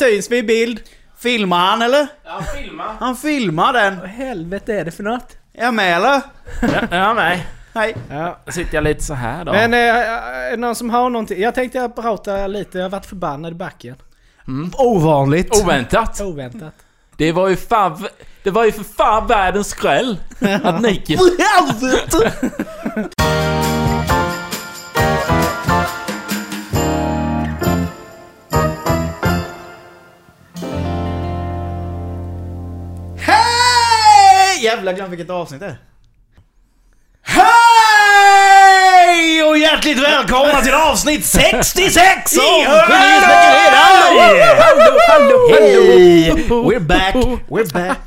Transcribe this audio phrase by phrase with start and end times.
[0.00, 0.80] Syns vi i bild?
[1.18, 2.06] Filmar han eller?
[2.24, 2.84] Ja, filma.
[3.00, 4.00] Han filmar den.
[4.00, 5.36] Vad helvete är det för något?
[5.54, 6.22] Är jag med eller?
[6.62, 7.46] Ja, ja nej.
[7.74, 7.96] Hej.
[8.10, 8.38] Ja.
[8.48, 9.52] Sitter jag lite så här då.
[9.52, 11.40] Men eh, är det någon som har någonting?
[11.40, 13.96] Jag tänkte jag prata lite, jag har varit förbannad i backen.
[14.78, 15.62] Ovanligt.
[15.62, 16.20] Oväntat.
[16.20, 16.74] Oväntat.
[17.16, 18.06] Det var ju fan...
[18.42, 20.20] Det var ju för fan världens skräll.
[20.62, 21.18] Att Nike...
[34.70, 35.76] jävla glömt Jävlar vilket avsnitt det är.
[39.20, 39.42] Hej!
[39.50, 42.64] Och hjärtligt välkomna till avsnitt 66 av!
[43.76, 46.30] Hallå, hallå, Hej!
[46.48, 47.14] We're back,
[47.48, 47.98] we're back.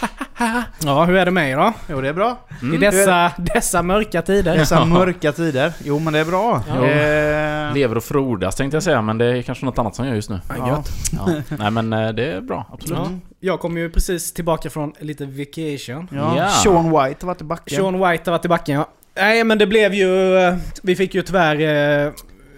[0.86, 1.74] Ja, hur är det med er då?
[1.90, 2.38] Jo det är bra.
[2.74, 4.58] I dessa, dessa mörka tider.
[4.58, 5.74] Dessa mörka tider.
[5.84, 6.64] Jo men det är bra.
[6.68, 6.86] Ja.
[6.86, 10.16] Eh, Lever och frodas tänkte jag säga, men det är kanske något annat som gör
[10.16, 10.40] just nu.
[10.58, 10.90] Ja, gött.
[11.12, 11.58] Ja.
[11.58, 13.00] Nej men eh, det är bra, absolut.
[13.00, 13.10] Ja.
[13.40, 16.08] Jag kom ju precis tillbaka från lite vacation.
[16.12, 16.38] ja.
[16.38, 16.50] Ja.
[16.50, 17.78] Sean White har varit i backen.
[17.78, 18.88] Sean White har varit i backen ja.
[19.16, 20.38] Nej men det blev ju...
[20.38, 21.60] eh, Vi fick ju tyvärr
[22.08, 22.14] eh,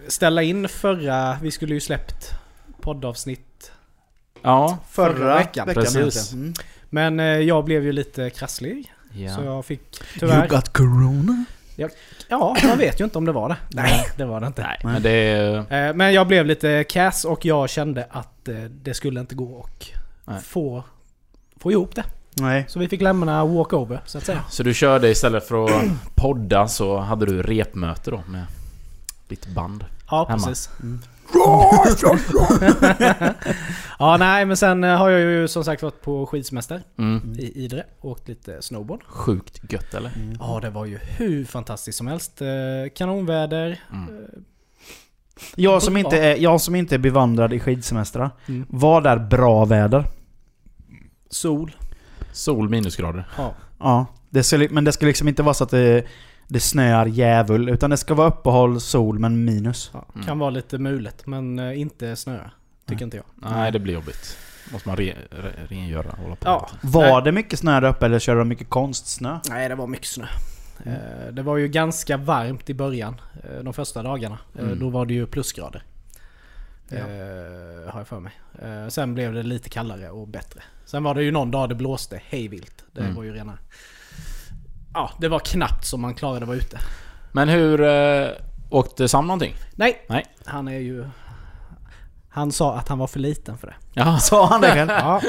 [0.07, 1.37] ställa in förra...
[1.41, 2.31] Vi skulle ju släppt
[2.81, 3.71] poddavsnitt.
[4.41, 4.77] Ja.
[4.89, 5.67] förra, förra veckan.
[5.67, 5.83] veckan.
[5.83, 6.33] Precis.
[6.33, 6.53] Mm.
[6.89, 8.93] Men eh, jag blev ju lite krasslig.
[9.13, 9.35] ja.
[9.35, 9.81] Så jag fick
[10.19, 10.47] tyvärr...
[10.47, 11.45] got corona?
[12.27, 13.55] Ja, man vet ju inte om det var det.
[13.69, 14.61] Nej, det var det inte.
[14.61, 19.35] Nej, men det Men jag blev lite kass och jag kände att det skulle inte
[19.35, 19.65] gå
[20.25, 20.83] att få,
[21.59, 22.03] få ihop det.
[22.37, 22.65] Nej.
[22.67, 24.43] Så vi fick lämna walkover, så att säga.
[24.49, 25.83] Så du körde istället för att
[26.15, 28.45] podda så hade du repmöte då med
[29.27, 29.85] ditt band?
[30.09, 30.47] Ja, Hemma.
[30.47, 30.69] precis.
[33.99, 37.33] ja, nej, men sen eh, har jag ju som sagt varit på skidsemester Mm.
[37.39, 37.83] i Idre.
[38.01, 39.03] Åkt lite snowboard.
[39.07, 40.11] Sjukt gött eller?
[40.39, 42.41] Ja, det var ju hur fantastiskt som helst.
[42.41, 42.47] Eh,
[42.95, 43.79] Kanonväder.
[43.93, 44.09] Mm.
[45.55, 48.29] Jag som, inte är, jag som inte är bevandrad i skidsemestrar.
[48.47, 48.65] Mm.
[48.69, 50.05] Var där bra väder?
[51.29, 51.75] Sol.
[52.35, 53.27] Sol minusgrader.
[53.37, 53.53] Ja.
[53.79, 54.05] Ja.
[54.29, 56.03] Det ska, men det ska liksom inte vara så att det,
[56.47, 57.69] det snöar djävul.
[57.69, 59.89] Utan det ska vara uppehåll, sol, men minus.
[59.93, 60.05] ja.
[60.15, 60.27] Mm.
[60.27, 62.39] Kan vara lite mulet, men eh, inte snö.
[62.87, 63.25] Tycker inte jag.
[63.51, 64.37] Nej, det blir jobbigt.
[64.73, 66.47] Måste man re, re, rengöra och hålla på.
[66.47, 66.69] Ja.
[66.81, 67.21] Var Nej.
[67.23, 69.39] det mycket snö där uppe eller körde de mycket konstsnö?
[69.49, 70.25] Nej, det var mycket snö.
[70.85, 74.37] Eh, Det var ju ganska varmt i början, eh, de första dagarna.
[74.59, 74.79] Mm.
[74.79, 75.83] Då var det ju plusgrader.
[76.89, 76.97] Ja.
[76.97, 78.33] Eh, har jag för mig.
[78.61, 80.63] Eh, Sen blev det lite kallare och bättre.
[80.85, 82.83] Sen var det ju någon dag det blåste hejvilt.
[82.91, 83.15] Det Mm.
[83.15, 83.57] var ju rena...
[84.93, 86.79] Ja, det var knappt som man klarade att vara ute.
[87.31, 87.81] Men hur...
[87.81, 88.27] Eh,
[88.69, 89.55] åkte Sam någonting?
[89.75, 90.25] Nej, Nej.
[90.45, 91.05] han är ju...
[92.29, 93.75] Han sa att han var för liten för det.
[93.93, 94.17] Ja.
[94.21, 94.89] Sa han det själv?
[94.89, 95.21] Ja.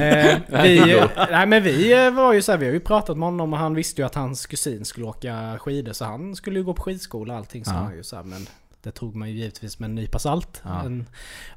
[0.00, 3.52] eh, vi, nej men vi var ju så här, vi har ju pratat med honom
[3.52, 6.74] och han visste ju att hans kusin skulle åka skidor så han skulle ju gå
[6.74, 7.78] på skidskola och allting sa Ja.
[7.78, 8.46] han ju så här, men
[8.86, 10.62] det tog man ju givetvis med en nypa salt.
[10.64, 10.80] Ja.
[10.84, 11.06] En,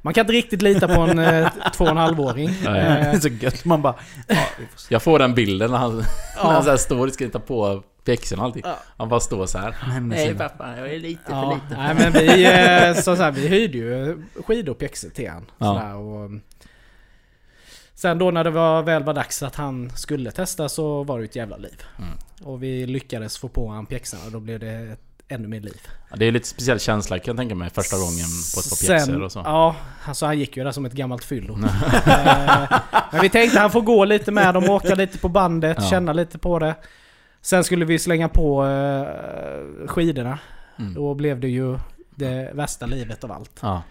[0.02, 2.50] man kan inte riktigt lita på en eh, två och en halvåring.
[2.62, 3.64] Det är Eh, så gött.
[3.64, 3.94] Man bara...
[4.28, 4.92] Ja, får.
[4.92, 6.04] Jag får den bilden när han, när
[6.36, 8.62] han ja, så här står och ska ta på pjäxorna och allting.
[8.64, 8.78] Ja.
[8.96, 9.76] Han bara står så här.
[9.88, 13.48] Nej, Nej pappa, jag är lite ja, nej men vi, eh, så så här, vi
[13.48, 15.46] hyrde ju skidor och pjäxor till han.
[15.58, 15.66] Ja.
[15.66, 16.30] Sådär, och,
[17.94, 21.24] sen då när det var, väl var dags att han skulle testa så var det
[21.24, 21.82] ett jävla liv.
[21.98, 22.10] Mm.
[22.42, 25.80] Och vi lyckades få på han pjäxorna och då blev det ett, ännu mer liv.
[26.10, 28.86] Ja, Det är lite speciell känsla kan jag tänka mig första gången på ett par
[28.86, 29.38] pjäxor och så.
[29.44, 31.58] Ja, alltså han gick ju där som ett gammalt fyllo.
[32.06, 32.80] Eh,
[33.12, 35.86] Men vi tänkte han får gå lite med dem, åka lite på bandet, Ja.
[35.90, 36.74] känna lite på det.
[37.40, 40.38] Sen skulle vi slänga på eh, skidorna.
[40.78, 40.94] Mm.
[40.94, 41.78] Då blev det ju
[42.14, 43.58] det värsta livet av allt.
[43.62, 43.82] Ja.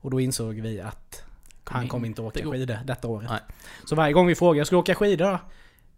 [0.00, 1.22] Och då insåg vi att
[1.64, 3.30] han kommer inte åka skidor detta året.
[3.30, 3.40] Nej.
[3.84, 5.38] Så varje gång vi frågar, ska du åka skidor då?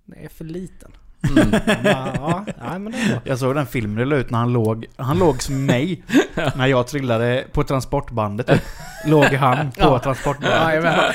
[0.05, 0.93] Nej, för liten.
[1.29, 1.53] Mm.
[1.85, 3.21] Ja, ja, men det är bra.
[3.25, 6.03] Jag såg den filmen det la ut när han låg, han låg som mig.
[6.57, 8.63] när jag trillade på transportbandet.
[9.07, 9.99] låg han på Ja.
[9.99, 10.85] transportbandet.
[10.85, 11.13] Ja,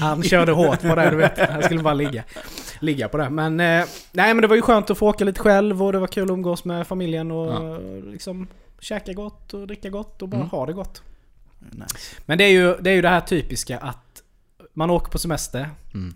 [0.00, 1.50] han körde hårt på det, du vet.
[1.50, 2.22] Han skulle bara ligga,
[2.80, 3.30] ligga på det.
[3.30, 5.98] Men, eh, nej, men det var ju skönt att få åka lite själv och det
[5.98, 7.78] var kul att umgås med familjen och Ja.
[8.12, 8.46] liksom
[8.80, 10.48] käka gott och dricka gott och bara Mm.
[10.50, 11.02] ha det gott.
[11.72, 12.16] Nice.
[12.26, 14.22] Men det är, ju, det är ju det här typiska att
[14.74, 15.70] man åker på semester.
[15.94, 16.14] Mm.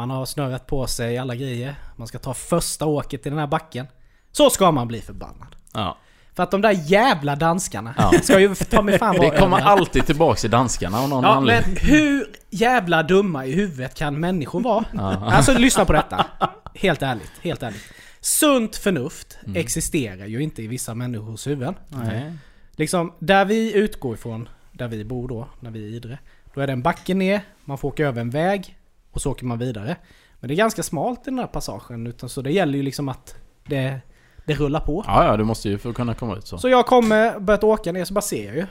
[0.00, 1.74] Man har snörat på sig alla grejer.
[1.96, 3.86] Man ska ta första åket i den här backen.
[4.32, 5.56] Så ska man bli förbannad.
[5.74, 5.96] Ja.
[6.34, 8.12] För att de där jävla danskarna Ja.
[8.22, 11.28] ska ju ta mig fan vara Det kommer alltid tillbaks till danskarna av någon Ja,
[11.30, 11.76] men anledning.
[11.80, 14.84] hur jävla dumma i huvudet kan människor vara?
[14.92, 15.30] Ja.
[15.32, 16.26] Alltså lyssna på detta.
[16.74, 17.84] Helt ärligt, helt ärligt.
[18.20, 19.56] Sunt förnuft Mm.
[19.60, 21.74] existerar ju inte i vissa människors huvuden.
[21.88, 22.32] Nej.
[22.72, 26.18] Liksom, där vi utgår ifrån, där vi bor då, när vi är i Idre.
[26.54, 28.76] Då är det en backe ner, man får åka över en väg
[29.10, 29.96] och så åker man vidare.
[30.40, 33.08] Men det är ganska smalt i den här passagen, utan så det gäller ju liksom
[33.08, 33.34] att
[33.66, 34.00] det,
[34.46, 35.04] det rullar på.
[35.06, 36.58] Ja, ja, du måste ju få kunna komma ut så.
[36.58, 38.66] Så jag kommer, börjat åka ner, så bara ser jag ju.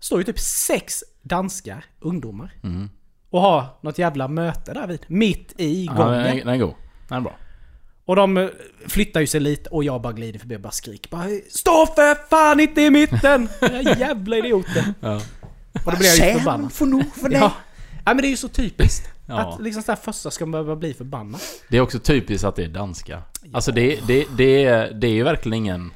[0.00, 2.90] Står ju typ sex danska ungdomar Mm.
[3.30, 5.00] och ha något jävla möte där vid.
[5.08, 6.12] Mitt i Ja, gången.
[6.12, 6.74] den, är, den är god.
[7.08, 7.36] Den är bra.
[8.04, 8.50] Och de
[8.88, 12.28] flyttar ju sig lite och jag bara glider förbi och bara skriker bara Stå för
[12.28, 13.48] fan inte i mitten!
[13.60, 14.84] Era jävla idioter!
[15.00, 15.20] Ja.
[15.86, 16.72] Och då blir jag ju förbannad.
[16.72, 17.52] får nog för Ja.
[18.04, 19.08] ja men det är ju så typiskt.
[19.32, 19.54] Ja.
[19.54, 21.40] Att liksom såhär första ska man behöva bli förbannad.
[21.68, 23.22] Det är också typiskt att det är danska.
[23.52, 25.92] Alltså det, det, det, är, det är ju verkligen ingen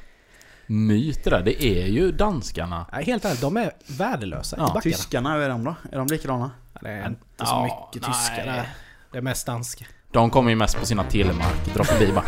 [0.67, 1.43] myt det där.
[1.43, 2.85] Det är ju danskarna.
[2.91, 4.81] Ja, helt ärligt, de är värdelösa Ja, i backarna.
[4.81, 5.75] Tyskarna, hur är de då?
[5.91, 6.51] Är de likadana?
[6.73, 8.69] Ja, Det är inte så Ja, mycket tyskar där.
[9.11, 9.85] Det är mest danska.
[10.17, 12.25] De kommer ju mest på sina telemark, drar förbi bara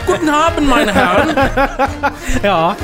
[0.06, 1.48] Guten Abend meine Herren!
[2.42, 2.74] Ja.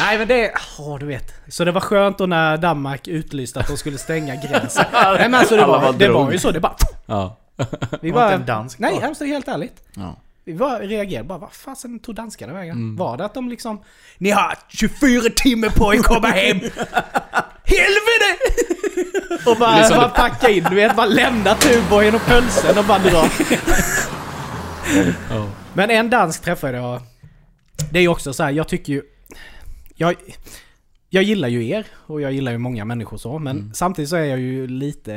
[0.00, 0.52] Nej men det...
[0.78, 1.34] Åh, du vet.
[1.48, 4.84] Så det var skönt då när Danmark utlyste att de skulle stänga gränsen.
[4.92, 6.50] Nej men alltså det var, det var ju så.
[6.50, 6.76] Det bara...
[7.06, 7.36] Ja.
[7.56, 8.32] Vi Var inte bara...
[8.32, 9.82] en dansk Nej, alltså helt ärligt.
[9.94, 10.16] ja.
[10.48, 12.76] Vi bara reagerade bara, vad fasen tog danskarna vägen?
[12.76, 12.96] Mm.
[12.96, 13.80] Var det att de liksom...
[14.18, 16.56] Ni har 24 timmar på er att komma hem!
[17.64, 18.30] Helvete!
[19.46, 22.78] och bara, Det är som bara packa in, du vet, bara lämna Tuborgen och pölsen
[22.78, 23.28] och bara dra.
[25.74, 27.00] Men en dansk träffade jag.
[27.92, 29.02] Det är ju också så här, jag tycker ju...
[29.96, 30.14] Jag,
[31.08, 33.74] jag gillar ju er och jag gillar ju många människor så, men Mm.
[33.74, 35.12] samtidigt så är jag ju lite...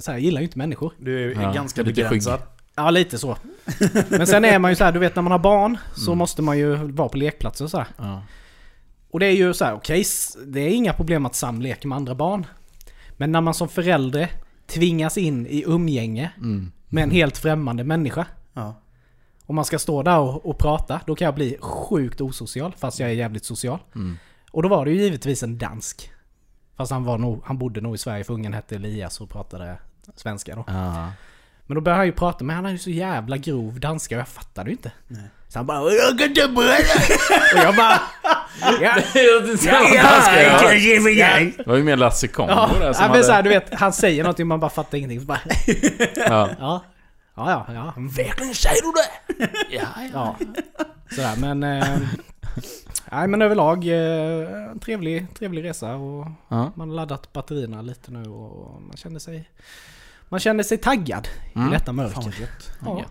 [0.00, 0.92] Så här, jag gillar ju inte människor.
[0.98, 2.40] Du är Ja, ganska begränsad.
[2.76, 3.36] Ja, lite så.
[4.08, 6.18] Men sen är man ju så här, du vet när man har barn så Mm.
[6.18, 7.86] måste man ju vara på lekplatser och så här.
[7.98, 8.22] Ja.
[9.10, 11.88] Och det är ju så här, okej, s- det är inga problem att Sam leker
[11.88, 12.46] med andra barn.
[13.16, 14.30] Men när man som förälder
[14.66, 16.72] tvingas in i umgänge Mm.
[16.88, 18.26] med en helt främmande människa.
[18.52, 18.74] Ja.
[19.46, 23.00] Och man ska stå där och, och prata, då kan jag bli sjukt osocial, fast
[23.00, 23.78] jag är jävligt social.
[23.94, 24.18] Mm.
[24.50, 26.10] Och då var det ju givetvis en dansk.
[26.76, 29.78] Fast han, var nog, han bodde nog i Sverige för ungen hette Elias och pratade
[30.14, 30.64] svenska då.
[30.66, 31.08] Ja.
[31.66, 34.20] Men då började han ju prata med, han är ju så jävla grov danska och
[34.20, 34.92] jag fattade ju inte.
[35.08, 35.30] Nej.
[35.48, 35.80] Så han bara.
[37.54, 38.00] Och jag bara...
[38.80, 38.94] Ja,
[41.56, 43.48] Det var ju mer Lasse Kongo ja, där ja, som men så här, hade...
[43.48, 45.20] du vet, han säger någonting man bara fattar ingenting.
[45.20, 45.40] Så bara,
[46.16, 46.48] Ja.
[46.58, 46.84] ja,
[47.36, 47.92] ja, ja, ja.
[47.96, 49.48] Verkligen säger du det?
[49.70, 50.36] Ja, Ja.
[51.10, 51.62] Sådär, men...
[51.62, 51.98] Eh,
[53.12, 56.72] nej men överlag eh, en trevlig, trevlig resa och Ja.
[56.74, 59.50] man har laddat batterierna lite nu och man känner sig...
[60.28, 61.68] Man känner sig taggad Mm.
[61.68, 62.40] i detta Fan mörker.
[62.40, 62.70] gött.
[62.84, 63.04] Ja.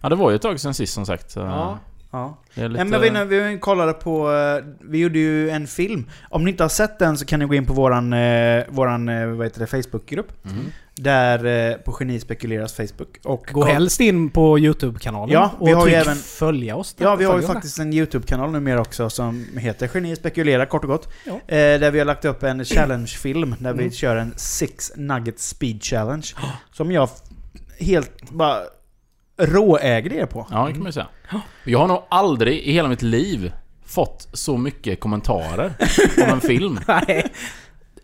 [0.00, 1.36] ja, det var ju ett tag sedan sist som sagt.
[1.36, 1.78] Ja.
[2.12, 2.38] Ja.
[2.54, 2.84] Lite...
[2.84, 6.10] Men vi, vi kollade på, eh, vi gjorde ju en film.
[6.30, 9.08] Om ni inte har sett den så kan ni gå in på våran, eh, våran
[9.08, 10.44] eh, vad heter det, Facebookgrupp.
[10.44, 10.64] Mm.
[10.94, 13.18] Där, på Geni Spekuleras Facebook.
[13.24, 16.94] Och Gå helst in på YouTube-kanalen Ja, vi och har ju tryck även- följa oss.
[16.94, 17.04] där.
[17.04, 20.88] Ja, vi har ju faktiskt en YouTube-kanal numera också som heter Geni Spekulerar kort och
[20.90, 21.08] gott.
[21.26, 21.40] Ja.
[21.46, 23.92] Där vi har lagt upp en challenge-film där vi Mm.
[23.92, 26.26] kör en Six Nugget Speed Challenge.
[26.72, 27.08] Som jag
[27.78, 28.56] helt bara
[29.40, 30.46] råägde er på.
[30.50, 31.06] Ja, det kan man ju säga.
[31.64, 33.52] Jag har nog aldrig i hela mitt liv
[33.86, 35.72] fått så mycket kommentarer
[36.22, 36.80] om en film.
[36.88, 37.32] Nej.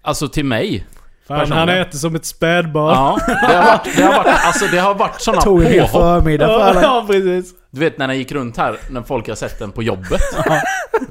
[0.03, 0.87] Alltså till mig.
[1.29, 2.95] Fan, han äter som ett spädbarn.
[2.95, 3.19] Ja,
[3.49, 5.91] det har varit, det har varit, alltså det har varit såna Tog en påhopp.
[5.91, 6.83] förmiddag för alla.
[6.83, 7.53] ja, precis.
[7.71, 10.21] Du vet när den gick runt här, när folk har sett den på jobbet.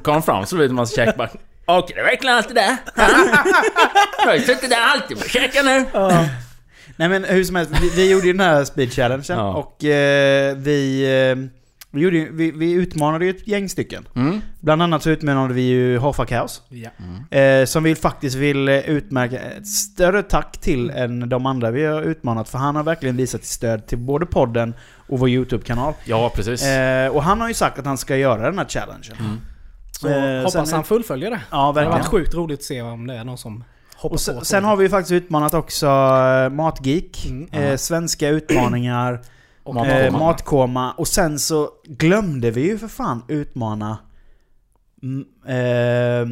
[0.02, 1.28] Kom fram så vet man käk bara
[1.66, 2.76] Åker det verkligen alltid där?
[2.96, 3.04] Jag
[4.32, 5.86] har suttit där alltid och käkat nu.
[6.96, 9.54] Nej men hur som helst, vi, vi gjorde ju den här speed challengen Ja.
[9.54, 11.48] och eh, vi, eh,
[11.90, 14.08] vi, gjorde, vi, vi utmanade ju ett gäng stycken.
[14.16, 14.40] Mm.
[14.60, 16.62] Bland annat så utmanade vi ju Hoffa Kaos.
[16.68, 17.38] Ja.
[17.38, 21.84] Eh, som vi faktiskt vill eh, utmärka ett större tack till än de andra vi
[21.84, 22.48] har utmanat.
[22.48, 24.74] För han har verkligen visat stöd till både podden
[25.08, 25.94] och vår YouTube-kanal.
[26.04, 26.62] Ja, precis.
[26.66, 29.16] Eh, och han har ju sagt att han ska göra den här challengen.
[29.20, 29.36] Mm.
[30.00, 31.40] Så Eh, hoppas sen- han fullföljer det.
[31.50, 31.92] Ja, Det har verkligen.
[31.98, 33.64] varit sjukt roligt att se om det är någon som
[33.96, 34.44] hoppar Och sen, på.
[34.44, 37.48] sen har vi ju faktiskt utmanat också eh, Matgeek, Mm.
[37.52, 39.20] eh, svenska utmaningar,
[39.62, 39.98] Och Matkoma.
[40.00, 43.98] eh, Matkoma och sen så glömde vi ju för fan utmana
[45.46, 46.26] eh,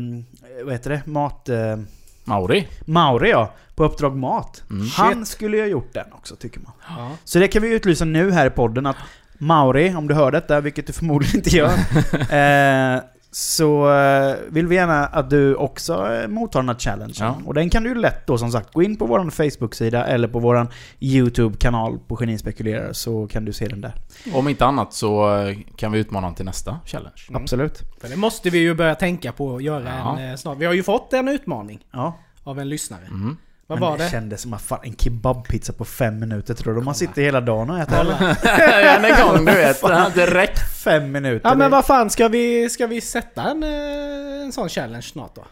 [0.65, 1.03] vad heter det?
[1.07, 1.49] Mat...
[1.49, 1.77] Eh,
[2.25, 2.69] Mauri.
[2.85, 4.63] Mauri ja, på Uppdrag Mat.
[4.71, 4.87] Mm.
[4.97, 6.73] Han skulle ju ha gjort den också tycker man.
[6.89, 7.11] Ja.
[7.25, 8.97] Så det kan vi utlysa nu här i podden att
[9.39, 11.69] Mauri, om du hör detta, vilket du förmodligen inte gör,
[12.95, 13.01] eh,
[13.37, 17.15] så eh, vill vi gärna att du också eh, mottar den här challengen.
[17.19, 17.39] Ja.
[17.47, 20.29] Och den kan du ju lätt då som sagt gå in på vår Facebook-sida eller
[20.29, 20.67] på vår
[21.01, 23.93] YouTube-kanal på Geni Spekulerar så kan du se den där.
[24.35, 27.23] Om inte annat så eh, kan vi utmana honom till nästa challenge.
[27.29, 27.43] Mm.
[27.43, 27.79] Absolut.
[28.01, 30.19] För det måste vi ju börja tänka på att göra Ja.
[30.21, 30.59] en snart.
[30.59, 32.19] Vi har ju fått en utmaning Ja.
[32.45, 33.05] av en lyssnare.
[33.11, 33.37] Mm.
[33.67, 34.11] Vad var det?
[34.11, 37.71] kändes som att fan, en kebabpizza på fem minuter tror du man sitter hela dagen
[37.71, 39.05] och äter eller?
[39.11, 40.15] en gång, du vet.
[40.15, 40.59] Direkt.
[40.85, 41.49] Fem minuter.
[41.49, 45.03] Ja men det- vad fan, ska vi, ska vi sätta en, eh, en sån challenge
[45.03, 45.45] snart då?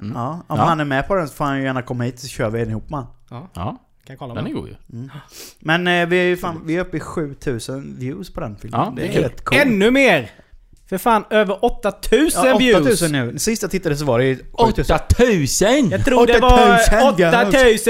[0.00, 0.12] Mm.
[0.16, 0.64] Ja, om Ja.
[0.64, 2.58] han är med på den så får han ju gärna komma hit så kör vi
[2.58, 3.06] den ihop man.
[3.30, 4.54] Ja, Ja, kan kolla den är med.
[4.62, 4.74] god ju.
[5.58, 8.80] Men eh, vi, är ju fan, vi är uppe i 7000 views på den filmen.
[8.80, 9.60] Ja, det det är är rätt coolt.
[9.62, 10.30] Ännu mer!
[10.88, 12.80] För fan, över 8000 Ja, views!
[12.86, 13.38] 8000 nu.
[13.38, 14.96] Sist jag tittade så var det 7000.
[14.96, 15.90] 8000!
[15.90, 17.86] Jag tror det var 8000 views.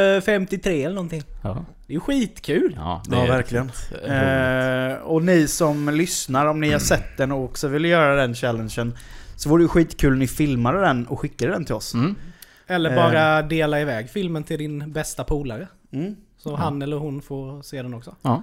[0.00, 1.22] 8353 eller någonting.
[1.42, 2.74] Ja, Det är skitkul.
[2.76, 3.64] ja, det Ja, är verkligen.
[3.64, 4.98] roligt.
[5.00, 8.34] Eh, och ni som lyssnar, om ni har sett den och också vill göra den
[8.34, 8.94] challengen
[9.36, 11.94] så vore det skitkul om ni filmade den och skickade den till oss.
[11.94, 12.14] Mm.
[12.66, 12.96] Eller Eh.
[12.96, 15.68] bara dela iväg filmen till din bästa polare.
[15.92, 16.16] Mm.
[16.38, 18.16] Så han eller hon får se den också.
[18.22, 18.42] Ja.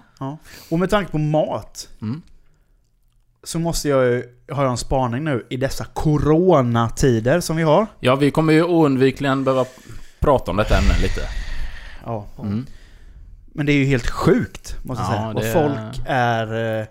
[0.70, 2.22] Och med tanke på mat Mm.
[3.44, 7.88] Så måste jag ju, har jag en spaning nu i dessa coronatider som vi har.
[8.00, 9.66] ja, vi kommer ju oundvikligen behöva
[10.20, 11.22] prata om detta ämne lite.
[12.06, 12.26] Ja.
[12.40, 12.66] Mm.
[13.54, 15.34] Men det är ju helt sjukt, måste jag Ja, säga.
[15.34, 16.80] det Och är- folk är...
[16.82, 16.86] eh,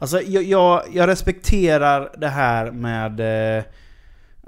[0.00, 3.20] Alltså jag, jag, jag respekterar det här med...
[3.58, 3.64] eh,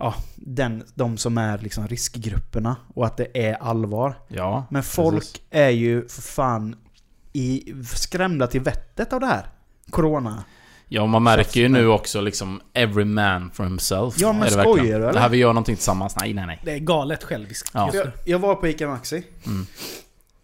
[0.02, 4.14] Ja, den, de som är liksom riskgrupperna och att det är allvar.
[4.28, 5.40] Ja, Men folk precis.
[5.50, 6.76] är ju för fan
[7.32, 9.46] i, skrämda till vettet av det här.
[9.90, 10.44] Corona.
[10.92, 14.14] Ja, man märker ju nu också liksom every man for himself.
[14.18, 15.12] Ja, men det skojar du, eller?
[15.12, 16.16] Det här vi gör någonting tillsammans.
[16.20, 16.60] Nej, nej, nej.
[16.64, 17.70] Det är galet själviskt.
[17.74, 17.90] Ja.
[17.92, 19.22] Jag, jag var på ICA Maxi.
[19.46, 19.66] Mm.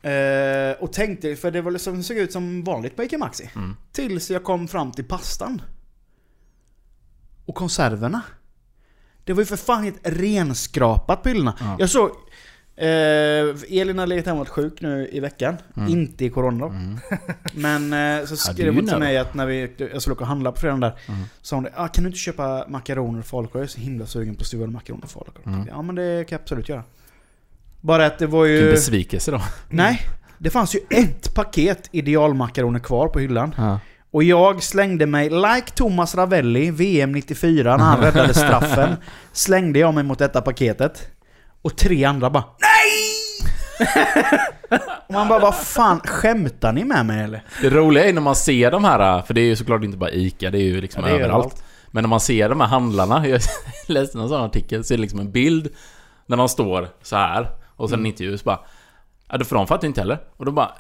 [0.03, 3.51] Eh, och tänkte, för det var liksom, såg ut som vanligt på ICA Maxi.
[3.55, 3.77] Mm.
[3.93, 5.63] Tills jag kom fram till pastan.
[7.47, 8.23] Och konserverna.
[9.25, 11.55] Det var ju för fan helt renskrapat på hyllorna.
[11.61, 11.77] Ja.
[11.79, 12.11] Jag såg...
[12.79, 15.57] Eh, Elin har legat hemma sjuk nu i veckan.
[15.77, 15.89] Mm.
[15.89, 16.67] Inte i corona.
[16.67, 16.99] Mm.
[17.55, 20.53] Men eh, så skrev hon till mig att när vi, jag skulle åka och handla
[20.53, 20.99] på fredagen där.
[21.09, 21.21] Mm.
[21.43, 23.61] Sa hon det, ah, kan du inte köpa makaroner och falukorv?
[23.61, 25.47] Jag är så himla sugen på stuvade makaroner och falukorv.
[25.47, 25.69] Mm.
[25.69, 26.83] Ja men det kan jag absolut göra.
[27.81, 28.73] Bara att det var Vilken ju...
[28.73, 29.43] besvikelse då.
[29.69, 30.01] Nej,
[30.39, 33.55] det fanns ju ett paket idealmakaroner kvar på hyllan.
[33.57, 33.81] Ja.
[34.11, 38.97] Och jag slängde mig, like Thomas Ravelli, VM 94, när han räddade straffen.
[39.33, 41.16] slängde jag mig mot detta paketet.
[41.63, 43.51] Och tre andra bara NEJ!
[45.07, 47.43] Och man bara, vad fan, skämtar ni med mig eller?
[47.63, 50.11] Det roliga är när man ser de här, för det är ju såklart inte bara
[50.11, 51.33] ICA, det är ju liksom Ja, är överallt.
[51.45, 51.65] överallt.
[51.91, 53.41] Men när man ser de här handlarna, jag
[53.87, 55.69] läste en sån artikel, så är det liksom en bild
[56.27, 58.61] när de står så här och sen en intervju så bara
[59.33, 60.19] Ja, för de fattar inte heller.
[60.37, 60.71] Och då bara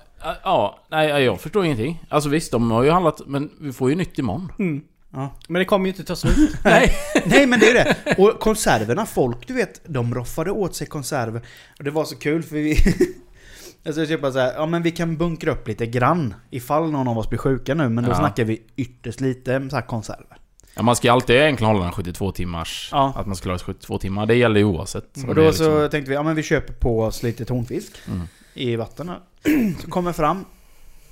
[0.44, 2.04] Ja, nej jag förstår ingenting.
[2.08, 4.52] Alltså visst, de har ju handlat, men vi får ju nytt imorgon.
[4.58, 4.82] Mm.
[5.16, 5.30] Ja.
[5.48, 6.56] Men det kommer ju inte ta slut.
[6.64, 6.92] Nej.
[7.26, 8.14] Nej men det är det.
[8.18, 11.40] Och konserverna, folk du vet, de roffade åt sig konserver.
[11.78, 12.76] Och det var så kul för vi...
[13.82, 17.08] Jag skulle köpa så här, ja men vi kan bunkra upp lite grann ifall någon
[17.08, 18.14] av oss blir sjuka nu, men då Ja.
[18.16, 20.36] snackar vi ytterst lite så här konserver.
[20.74, 22.88] Ja, man ska ju alltid egentligen hålla den 72 timmars...
[22.92, 23.12] Ja.
[23.16, 24.26] Att man ska klara sig 72 timmar.
[24.26, 25.04] Det gäller ju oavsett.
[25.16, 27.44] Och Det är då liksom- så tänkte vi, ja men vi köper på oss lite
[27.44, 28.20] tonfisk Mm.
[28.54, 29.20] i vatten här.
[29.82, 30.44] Så kommer fram,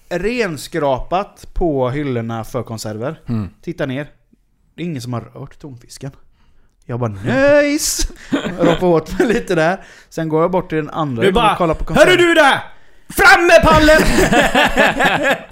[0.08, 3.20] renskrapat på hyllorna för konserver.
[3.28, 3.48] Mm.
[3.62, 4.06] Tittar ner,
[4.74, 6.10] det är ingen som har rört tonfisken.
[6.84, 8.08] Jag bara nice!
[8.58, 9.84] Roffar åt mig lite där.
[10.08, 12.60] Sen går jag bort till den andra Du och bara, kollar på Hörru du där!
[13.08, 14.00] Fram med pallen!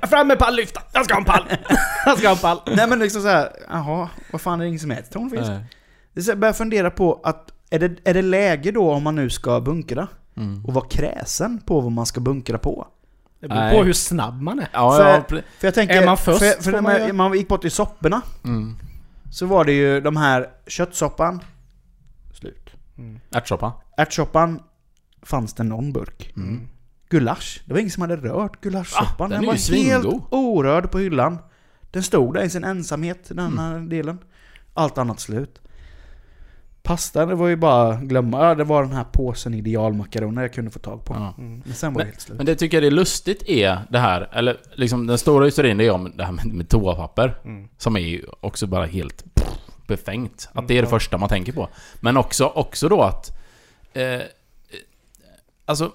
[0.11, 0.83] Fram med palllyfta!
[0.93, 1.45] Jag ska ha en pall!
[2.07, 2.61] Jag ska ha en pall!
[2.77, 5.43] Nej men liksom såhär, jaha, vad fan är det ingen som äter tonfisk?
[5.43, 5.65] Nej.
[6.27, 9.61] Jag börjar fundera på att, är det, är det läge då om man nu ska
[9.61, 10.09] bunkra?
[10.37, 10.65] Mm.
[10.65, 12.87] Och vara kräsen på vad man ska bunkra på?
[13.43, 13.79] Det beror Nej.
[13.79, 14.69] på hur snabb man är.
[14.73, 17.07] Ja, För- ja, För jag tänker, Är man först för, för får när man man,
[17.07, 18.77] ju- man gick bort till sopporna, mm.
[19.31, 21.41] så var det ju de här köttsoppan,
[22.41, 22.71] slut.
[23.35, 23.73] Ärtsoppa.
[23.97, 24.61] Ärtsoppan
[25.23, 26.33] fanns det någon burk.
[26.37, 26.69] Mm.
[27.09, 29.11] Gulasch, det var ingen som hade rört gulaschsoppan.
[29.19, 29.91] Ah, den den är var ju svingod.
[30.13, 31.39] helt orörd på hyllan.
[31.91, 33.89] Den stod där i sin ensamhet, den här Mm.
[33.89, 34.19] delen.
[34.75, 35.61] Allt annat slut.
[36.83, 38.45] Pasta, det var ju bara glömma.
[38.49, 41.15] Ja, det var den här påsen idealmakaroner jag kunde få tag på.
[41.15, 41.35] Ja.
[41.39, 41.63] Mm.
[41.65, 42.37] Men sen var det helt slut.
[42.37, 45.79] Men det tycker jag det är lustigt är det här, eller liksom den stora historien
[45.79, 47.39] det är om det här med, med toapapper.
[47.45, 47.69] Mm.
[47.79, 49.49] Som är ju också bara helt pff,
[49.87, 50.49] befängt.
[50.53, 51.69] Att det är det Mm, första man tänker på.
[52.01, 53.39] Men också, också då att...
[53.93, 54.21] Eh,
[55.65, 55.93] alltså...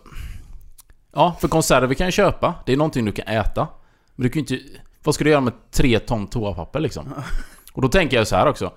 [1.13, 2.55] Ja, för konserver kan jag köpa.
[2.65, 3.67] Det är någonting du kan äta.
[4.15, 4.69] Men du kan ju inte...
[5.03, 7.13] Vad ska du göra med tre ton toapapper liksom?
[7.73, 8.73] Och då tänker jag så här också.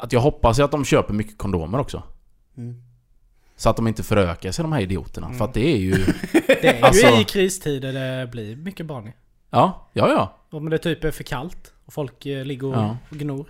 [0.00, 2.02] Att jag hoppas att de köper mycket kondomer också.
[2.56, 2.82] Mm.
[3.56, 5.26] Så att de inte förökar sig de här idioterna.
[5.26, 5.38] Mm.
[5.38, 5.92] För att det är ju...
[6.46, 9.12] Det är Alltså- ju i kristider det blir mycket barn i.
[9.50, 10.36] Ja, ja, ja.
[10.58, 12.96] Om det typ är för kallt och folk eh, ligger och Ja.
[13.10, 13.48] gnor.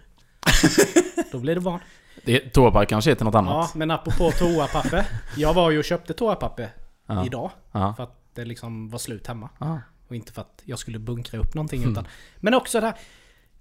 [1.33, 1.81] Då blir det barn.
[2.25, 3.75] Det, toapapper kanske heter något Ja, annat.
[3.75, 5.07] men apropå toapapper.
[5.37, 6.69] Jag var ju och köpte toapapper
[7.07, 7.27] Ja.
[7.27, 7.51] idag.
[7.73, 7.95] Ja.
[7.97, 9.49] För att det liksom var slut hemma.
[9.59, 9.81] Ja.
[10.09, 11.93] Och inte för att jag skulle bunkra upp någonting Mm.
[11.93, 12.07] utan...
[12.37, 12.97] Men också det här...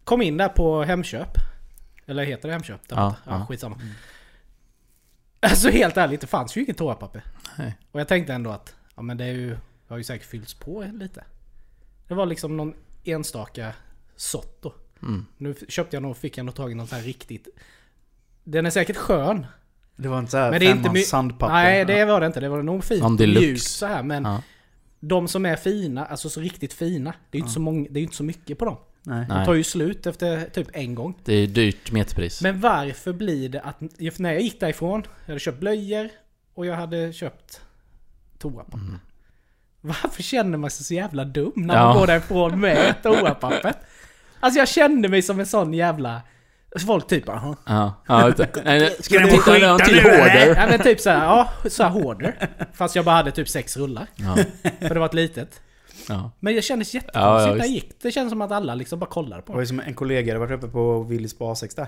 [0.04, 1.38] Kom in där på Hemköp.
[2.08, 2.82] Eller heter det Hemköp?
[2.88, 3.46] Ja, ja, ja.
[3.50, 3.78] skitsamma.
[5.40, 7.24] Alltså helt ärligt, det fanns ju inget toapapper.
[7.58, 7.78] Nej.
[7.92, 8.76] Och jag tänkte ändå att...
[8.96, 9.50] Ja men det är ju...
[9.50, 11.24] Det har ju säkert fyllts på lite.
[12.08, 12.74] Det var liksom någon
[13.04, 13.74] enstaka
[14.16, 14.74] sort då.
[15.02, 15.26] Mm.
[15.38, 17.48] Nu köpte jag nog, fick jag nog tag i någon sån här riktigt...
[18.44, 19.46] Den är säkert skön.
[19.96, 21.54] Det var inte såhär Men det är inte femmans my- sandpapper.
[21.54, 22.40] Nej det var det inte.
[22.40, 24.04] Det var nog fint mjukt så här.
[24.04, 24.42] Men Ja.
[25.00, 27.14] de som är fina, alltså så riktigt fina.
[27.32, 28.78] Det är ju inte, så, många, det är ju inte så mycket på dem.
[29.08, 29.26] Nej.
[29.30, 31.18] De tar ju slut efter typ en gång.
[31.26, 32.42] Det är dyrt meterpris.
[32.42, 33.82] Men varför blir det att...
[34.20, 36.10] När jag gick därifrån, jag hade köpt blöjor
[36.54, 37.62] och jag hade köpt
[38.40, 38.78] toapapper.
[38.78, 39.00] Mm.
[39.82, 41.84] Varför känner man sig så jävla dum när Ja.
[41.86, 43.74] man går därifrån med toapapper?
[44.40, 46.22] Alltså jag kände mig som en sån jävla...
[46.86, 47.56] Folk typ bara...
[47.66, 47.94] Ja.
[48.08, 48.34] ja.
[48.66, 50.56] Nej, Ska du få skita till nu, hoarder.
[50.56, 52.50] Ja men typ såhär, ja, såhär hoarder.
[52.74, 54.08] Fast jag bara hade typ sex rullar.
[54.16, 54.38] Ja.
[54.80, 55.62] För det var ett litet.
[56.10, 56.32] Ja.
[56.40, 58.02] Men jag kändes jättekonstigt ja, när jag gick.
[58.02, 59.64] Det kändes som att alla liksom bara kollade Det på var mig.
[59.64, 61.88] ju som en kollega, jag varit uppe på Willys på A6 där.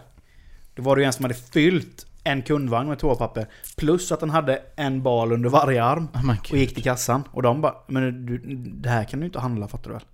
[0.75, 3.47] Då var det ju en som hade fyllt en kundvagn med toapapper.
[3.77, 6.07] Plus att den hade en bal under varje arm.
[6.13, 7.23] Oh Och gick till kassan.
[7.31, 10.05] Och de bara, men du, det här kan du inte handla fattar du väl?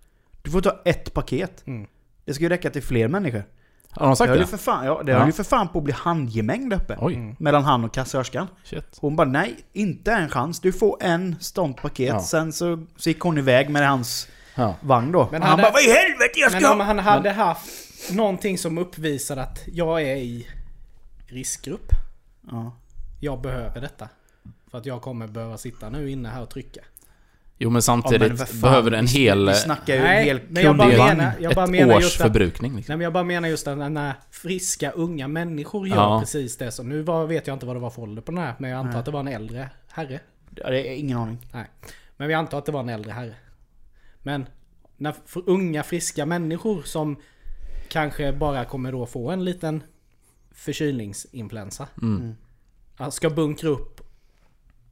[0.42, 1.68] Du får ta ett paket.
[1.68, 1.88] Mm.
[2.26, 3.44] Det ska ju räcka till fler människor.
[3.96, 4.48] Har de Det sagt höll det?
[4.48, 5.18] för fan, ja, det Ja.
[5.18, 6.98] höll ju för fan på att bli handgemäng där uppe.
[7.00, 7.14] Oj.
[7.16, 7.36] Mm.
[7.40, 8.48] Mellan han och kassörskan.
[8.64, 8.98] Shit.
[9.02, 10.60] Hon bara nej, inte en chans.
[10.60, 12.08] Du får en sånt paket.
[12.08, 12.20] Ja.
[12.22, 14.76] Sen så, så gick hon iväg med hans Ja.
[14.82, 15.28] vagn då.
[15.32, 16.86] Men han hade- bara vad i helvete jag ska Men om ha?
[16.86, 17.70] han hade haft
[18.12, 20.48] någonting som uppvisade att jag är i
[21.28, 21.88] riskgrupp.
[22.52, 22.72] Ja.
[23.20, 24.10] Jag behöver detta.
[24.72, 26.82] För att jag kommer behöva sitta nu inne här och trycka.
[27.58, 29.48] Jo men Ja, samtidigt men vad fan, behöver en hel...
[29.48, 32.04] Vi snackar ju Nej, en hel men jag bara menar- jag bara ett menar års
[32.04, 32.92] just att- förbrukning liksom.
[32.92, 36.20] Nej men jag bara menar just att när friska unga människor gör Ja.
[36.20, 36.72] precis det.
[36.72, 38.54] Så nu var, vet jag inte vad det var för ålder på den här.
[38.58, 39.00] Men jag antar Nej.
[39.00, 40.20] att det var en äldre herre.
[40.56, 41.38] Ja, det är ingen aning.
[41.54, 41.66] Nej.
[42.18, 43.34] Men vi antar att det var en äldre herre.
[44.24, 44.46] Men
[44.98, 47.16] när för unga friska människor som
[47.90, 49.84] kanske bara kommer då få en liten
[50.52, 51.88] förkylningsinfluensa.
[52.02, 52.36] Mm.
[52.98, 53.95] Alltså ska bunkra upp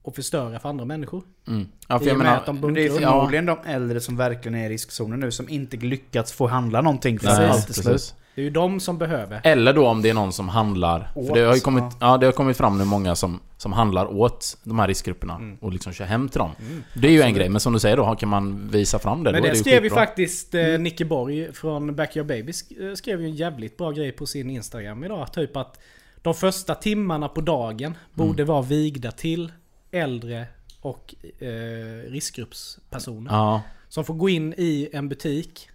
[0.04, 1.24] och förstöra för andra människor.
[1.48, 1.68] Mm.
[1.88, 2.38] Ja för jag menar...
[2.38, 5.78] att de det är förmodligen de äldre som verkligen är i riskzonen nu som inte
[5.78, 7.86] lyckats få handla någonting för Nej, allt är slut.
[7.86, 8.16] precis.
[8.36, 9.42] Det är ju de som behöver.
[9.44, 11.12] Eller då om det är någon som handlar.
[11.16, 11.96] Åt, för det har ju kommit, ja.
[12.00, 12.18] ja.
[12.18, 15.36] det har kommit fram nu många som, som handlar åt de här riskgrupperna.
[15.36, 15.58] Mm.
[15.62, 16.52] Och liksom kör hem till dem.
[16.94, 19.32] Det är ju en grej, men som du säger då, kan man visa fram det,
[19.32, 22.94] Men då är det ju skrev ju faktiskt eh, Nicke Borg från Backyard Baby eh,
[22.94, 25.34] skrev ju en jävligt bra grej på sin Instagram idag.
[25.34, 25.80] Typ att
[26.22, 29.52] de första timmarna på dagen borde vara vigda till
[29.94, 30.48] äldre
[30.82, 33.32] och eh, riskgruppspersoner.
[33.32, 35.70] Ja, Som får gå in i en butik.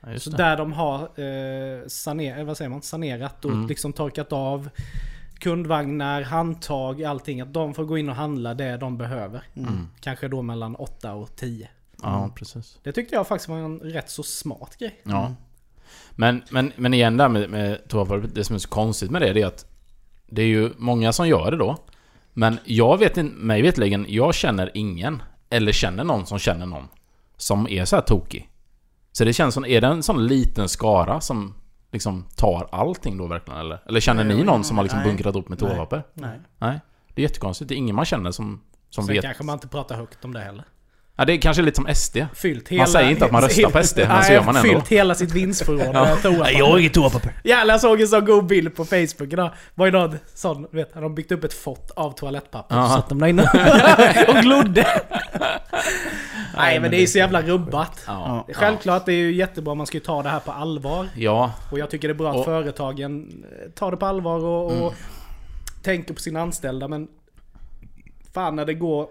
[0.00, 0.36] ja, just Så det.
[0.36, 2.82] där de har eh, saner, eh, vad säger man?
[2.82, 3.66] sanerat och Mm.
[3.66, 4.68] liksom torkat av
[5.38, 7.40] kundvagnar, handtag, allting.
[7.40, 9.42] Att de får gå in och handla det de behöver.
[9.56, 9.88] Mm.
[10.00, 11.68] Kanske då mellan 8 och 10.
[12.02, 12.78] Ja, precis.
[12.82, 15.00] Det tyckte jag faktiskt var en rätt så smart grej.
[15.02, 15.34] Ja.
[16.10, 19.32] Men, men, men igen där med, med toapapper, det som är så konstigt med det,
[19.32, 19.66] det är att
[20.26, 21.76] det är ju många som gör det då.
[22.34, 26.88] Men jag vet inte, mig vetligen, jag känner ingen, eller känner någon som känner någon,
[27.36, 28.50] som är så här tokig.
[29.12, 31.54] Så det känns som, är det en sån liten skara som
[31.92, 33.82] liksom tar allting då verkligen eller?
[33.88, 35.08] Eller känner ni någon som har liksom Nej.
[35.08, 35.70] bunkrat upp med Nej.
[35.70, 36.02] toapapper?
[36.14, 36.40] Nej.
[36.58, 36.80] Nej.
[37.14, 39.24] Det är jättekonstigt, det är ingen man känner som, som Sen vet.
[39.24, 40.64] kanske man inte pratar högt om det heller.
[41.16, 42.16] Ja, det är kanske lite som SD.
[42.34, 42.86] Fyllt hela...
[42.86, 44.68] säger inte att man röstar på SD, men så gör man ändå.
[44.68, 46.62] Fyllt hela sitt vinstförråd med toapapper.
[46.62, 47.32] har inget toapapper.
[47.44, 49.50] Jävlar jag såg en sån god bild på Facebook idag.
[49.74, 52.74] Var ju någon sån, vet, hade de byggt upp ett fort av toalettpapper.
[52.76, 52.88] Aha.
[52.88, 53.42] Så satt de där inne
[54.28, 54.86] och glodde.
[56.56, 58.04] Nej men det är så jävla rubbat.
[58.06, 58.46] Ja.
[58.52, 61.08] Självklart, det är ju jättebra, man ska ju ta det här på allvar.
[61.16, 64.44] Ja, Och jag tycker det är bra att Och- företagen eh, tar det på allvar
[64.44, 64.94] och, och Mm.
[65.82, 66.88] tänker på sina anställda.
[66.88, 67.08] Men
[68.34, 69.06] fan när det går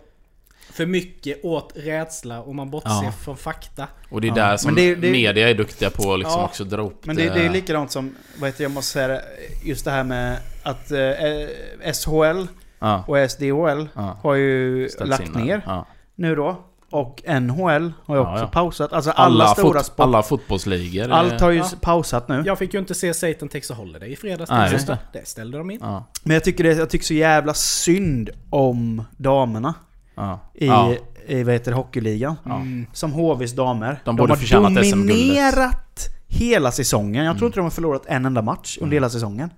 [0.71, 3.11] för mycket åt rädsla och man bortser Ja.
[3.23, 3.87] från fakta.
[4.09, 4.35] och det är Ja.
[4.35, 6.45] där som Men det- det- media är duktiga på att liksom Ja.
[6.45, 9.21] också dra upp Men det, det är likadant som, vad heter jag måste säga det,
[9.63, 12.47] just det här med att eh, SHL
[12.79, 13.03] Ja.
[13.07, 14.17] och SDHL Ja.
[14.23, 15.85] har ju Ställts lagt ner Ja.
[16.15, 16.63] nu då.
[16.91, 18.47] Och NHL har ju Ja, också ja.
[18.47, 18.93] pausat.
[18.93, 19.99] Alltså alla, Alla, stora fot, sport...
[20.03, 21.09] alla fotbollsligor.
[21.09, 21.69] eh, Allt har ju Ja.
[21.81, 22.43] pausat nu.
[22.45, 24.49] Jag fick ju inte se Satan Takes a Holiday i fredags.
[24.51, 25.05] Nej, just exempel.
[25.13, 25.79] det ställde de in.
[25.81, 26.03] Ja.
[26.23, 29.73] Men jag tycker, det, jag tycker så jävla synd om damerna
[30.15, 30.39] Ja.
[30.53, 30.95] i, ja.
[31.27, 32.35] i vad heter det, hockeyligan.
[32.45, 32.55] Ja.
[32.55, 32.85] Mm.
[32.93, 34.01] Som HVs damer.
[34.05, 37.25] De borde har dominerat hela säsongen.
[37.25, 37.47] Jag tror Mm.
[37.47, 38.93] inte de har förlorat en enda match under Mm.
[38.95, 39.49] hela säsongen.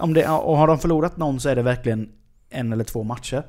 [0.00, 2.08] Om det, och har de förlorat någon så är det verkligen
[2.50, 3.42] en eller två matcher.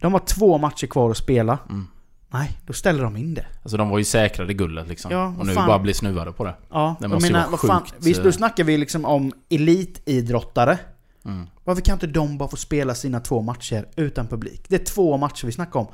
[0.00, 1.58] De har två matcher kvar att spela.
[1.68, 1.86] Mm.
[2.32, 3.46] Nej, då ställer de in det.
[3.62, 5.10] Alltså de var ju säkrade guldet liksom.
[5.12, 5.66] Ja, och nu fan.
[5.66, 6.54] bara blir snuvade på det.
[6.70, 8.24] Ja, Det jag måste ju menar, vara vad fan, sjukt, Visst, eh.
[8.24, 10.78] då snackar vi liksom om elitidrottare.
[11.24, 11.46] Mm.
[11.64, 14.64] Varför kan inte de bara få spela sina två matcher utan publik?
[14.68, 15.86] Det är två matcher vi snackar om.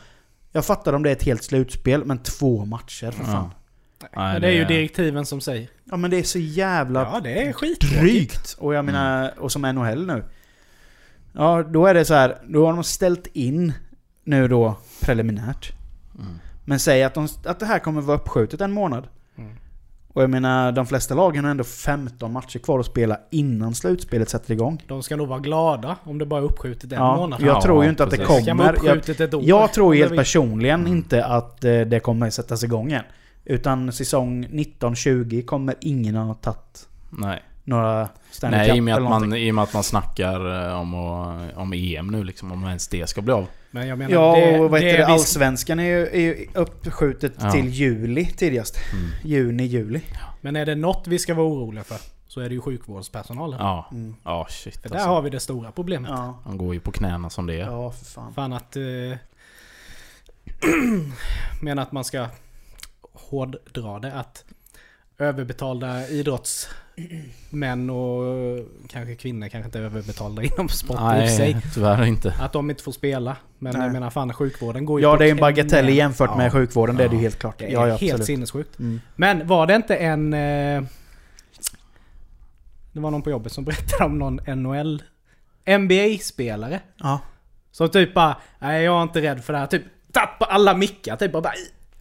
[0.52, 3.50] Jag fattar om det är ett helt slutspel, men två matcher för fan.
[4.00, 5.68] Nej, Men det är ju direktiven som säger.
[5.84, 8.56] Ja men det är så jävla Ja, det är drygt.
[8.58, 10.24] Och jag menar, och som NHL nu.
[11.32, 13.72] Ja, då är det så här, då har de ställt in
[14.24, 15.72] nu då preliminärt.
[16.18, 16.38] Mm.
[16.64, 19.08] Men säg att, de, att det här kommer vara uppskjutet en månad.
[20.16, 24.28] Och jag menar, de flesta lagen har ändå 15 matcher kvar att spela innan slutspelet
[24.28, 24.82] sätter igång.
[24.88, 27.40] De ska nog vara glada om det bara är uppskjutet en Ja, månad.
[27.40, 28.46] jag Ja, tror ju inte att det precis.
[28.46, 28.76] Kommer.
[28.84, 29.02] Jag,
[29.42, 33.04] jag tror helt personligen inte att eh, det kommer sättas igång igen.
[33.44, 37.42] Utan säsong 19-20 kommer ingen ha tagit Nej.
[37.66, 40.66] Några Stanley Nej, Cup i och, med att man, i och med att man snackar
[40.68, 40.94] eh, om,
[41.56, 42.52] om EM nu liksom.
[42.52, 43.46] Om ens det ska bli av.
[43.70, 45.06] Men jag menar, Ja, det, och vad heter det?
[45.06, 47.50] vi- Allsvenskan är ju, är ju uppskjutet Ja.
[47.52, 48.78] till juli tidigast.
[48.92, 49.10] Mm.
[49.24, 50.00] Juni, juli.
[50.40, 51.96] Men är det något vi ska vara oroliga för
[52.28, 53.58] så är det ju sjukvårdspersonalen.
[53.60, 53.88] Ja.
[53.92, 54.16] Mm.
[54.24, 55.08] Ja, shit För där alltså.
[55.08, 56.10] har vi det stora problemet.
[56.10, 57.58] Ja, De går ju på knäna som det är.
[57.66, 58.34] ja för fan.
[58.34, 58.76] Fan att...
[58.76, 58.82] Eh,
[61.62, 62.26] menar att man ska
[63.12, 64.12] hårddra det.
[64.14, 64.44] Att
[65.18, 66.08] överbetalda
[66.96, 68.24] idrottsmän och
[68.88, 71.52] kanske kvinnor kanske inte är överbetalda inom sport i och för sig.
[71.54, 72.34] Nej, tyvärr inte.
[72.40, 73.36] Att de inte får spela.
[73.58, 73.82] Men Nej.
[73.82, 76.96] jag menar fan sjukvården går ju Ja, det är en bagatell jämfört Ja, med sjukvården,
[76.96, 77.22] det är det ju Ja.
[77.22, 77.58] helt klart.
[77.58, 78.26] Det är Ja, ja, helt absolut.
[78.26, 78.78] sinnessjukt.
[78.78, 79.00] Mm.
[79.16, 80.34] Men var det inte en...
[80.34, 80.82] Eh,
[82.92, 85.02] det var någon på jobbet som berättade om någon NHL...
[85.78, 86.80] NBA-spelare.
[86.96, 87.20] Ja.
[87.72, 89.66] Som typ bara, nej jag är inte rädd för det här.
[89.66, 89.82] Typ
[90.12, 91.52] tappa alla mickar typ och bara...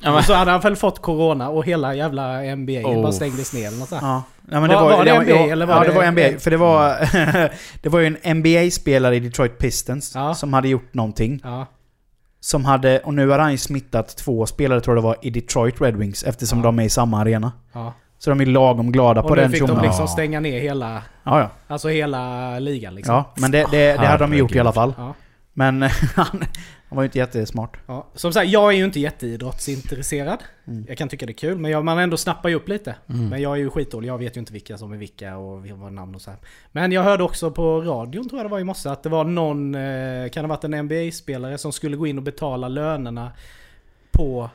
[0.05, 3.01] Ja, Och så hade han väl fått corona och hela jävla NBA Oh.
[3.01, 4.01] bara stängdes ner eller något sånt.
[4.01, 4.23] Ja.
[4.51, 6.39] Ja, men Var- var det NBA ja, eller var ja, det- det var NBA.
[6.39, 6.97] För det var,
[7.81, 10.33] det var ju en NBA-spelare i Detroit Pistons Ja.
[10.35, 11.41] som hade gjort någonting.
[11.43, 11.65] Ja.
[12.39, 15.29] Som hade, och nu har han ju smittat två spelare tror jag det var, i
[15.29, 17.51] Detroit Red Wings eftersom de är i samma arena.
[18.17, 19.83] Så de är lagom glada på Och nu den fick de tjommen.
[19.85, 21.01] liksom stänga ner hela...
[21.67, 23.15] Alltså hela ligan liksom.
[23.15, 24.93] ja, men det, det, det hade de gjort i alla fall.
[25.57, 25.81] Men
[26.15, 26.43] han,
[26.87, 27.77] han var ju inte jättesmart.
[27.85, 28.07] Ja.
[28.13, 30.43] Som sagt, jag är ju inte jätteidrottsintresserad.
[30.67, 30.85] Mm.
[30.87, 32.95] Jag kan tycka det är kul, men jag, man ändå snappar ju upp lite.
[33.09, 33.29] Mm.
[33.29, 35.93] Men jag är ju skitdålig, jag vet ju inte vilka som är vilka och vad
[35.93, 36.39] namn och så här.
[36.71, 39.23] Men jag hörde också på radion, tror jag det var i morse, att det var
[39.23, 43.31] någon, eh, kan det ha varit en NBA-spelare som skulle gå in och betala lönerna
[44.11, 44.49] på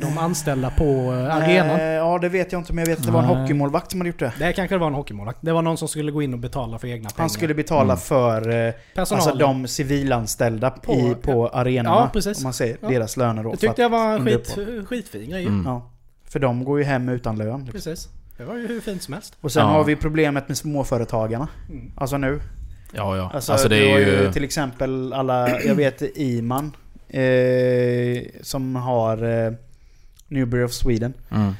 [0.00, 1.80] de anställda på eh, arenan.
[1.80, 4.00] Eh, ja, det vet jag inte, men jag vet att det var en hockeymålvakt som
[4.00, 4.32] hade gjort det.
[4.38, 5.38] Det kanske det var en hockeymålvakt.
[5.40, 7.20] Det var någon som skulle gå in och betala för egna pengar.
[7.20, 7.96] Han skulle betala Mm.
[7.96, 9.28] för eh, Personalen.
[9.28, 11.96] alltså de civilanställda På- i, på arenorna.
[11.96, 12.38] Ja, precis.
[12.38, 12.88] Om man säger Ja.
[12.88, 13.50] deras löner då.
[13.50, 14.58] det tyckte jag var en skit,
[14.88, 15.46] skitfin grej.
[15.46, 15.66] Mm.
[15.66, 15.90] Ja.
[16.28, 17.60] För de går ju hem utan lön.
[17.60, 17.72] Liksom.
[17.72, 18.08] Precis.
[18.36, 19.34] Det var ju hur fint som helst.
[19.40, 19.68] Och sen Ja.
[19.72, 21.48] har vi problemet med småföretagarna.
[21.70, 21.92] Mm.
[21.96, 22.40] Alltså nu.
[22.92, 23.30] Ja, ja.
[23.34, 24.32] Alltså, Alltså, det du är har ju...
[24.32, 26.72] till exempel alla, jag vet Iman.
[27.22, 29.52] Eh, som har eh,
[30.28, 31.14] Newbury of Sweden.
[31.30, 31.52] Mm,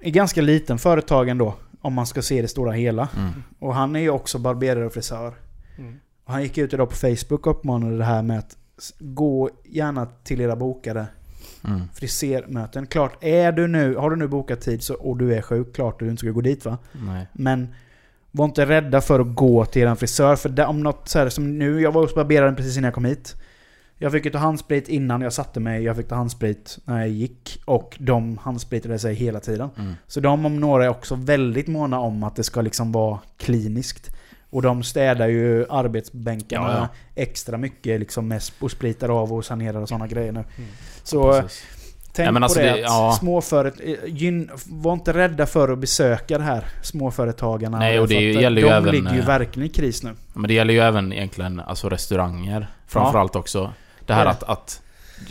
[0.00, 1.54] Är ganska liten företag ändå.
[1.80, 3.08] Om man ska se det stora hela.
[3.16, 3.42] mm.
[3.58, 5.34] Och han är ju också barberare och frisör.
[5.78, 5.94] Mm.
[6.24, 8.56] Och han gick ut idag på Facebook och uppmanade det här med att
[8.98, 11.06] gå gärna till era bokade
[11.64, 11.80] Mm.
[11.94, 12.86] frisermöten.
[12.86, 15.98] Klart, är du nu, har du nu bokat tid så, och du är sjuk, klart
[16.00, 16.78] du inte ska gå dit va.
[16.92, 17.26] Nej.
[17.32, 17.74] Men
[18.30, 20.36] var inte rädda för att gå till en frisör.
[20.36, 22.94] För det, om något så här som nu, jag var hos barberaren precis innan jag
[22.94, 23.34] kom hit.
[23.98, 27.08] Jag fick ju ta handsprit innan jag satte mig, jag fick ta handsprit när jag
[27.08, 27.62] gick.
[27.64, 29.70] Och de handspritade sig hela tiden.
[29.78, 29.94] Mm.
[30.06, 34.10] Så de om några är också väldigt måna om att det ska liksom vara kliniskt.
[34.50, 36.88] Och de städar ju arbetsbänkarna Ja, ja.
[37.22, 40.44] extra mycket liksom med och spritar av och sanerar och sådana grejer nu.
[40.56, 40.70] Mm.
[41.02, 41.64] Så Precis.
[42.12, 43.16] tänk Ja, alltså på det, det- ja.
[43.20, 47.78] småföret, eh, var inte rädda för att besöka det här småföretagarna.
[47.78, 50.14] Nej, och det att gäller ju de även, ligger ju eh, verkligen i kris nu.
[50.34, 52.66] Men det gäller ju även egentligen alltså restauranger.
[52.86, 53.72] Framförallt också.
[54.06, 54.82] Det här att, att...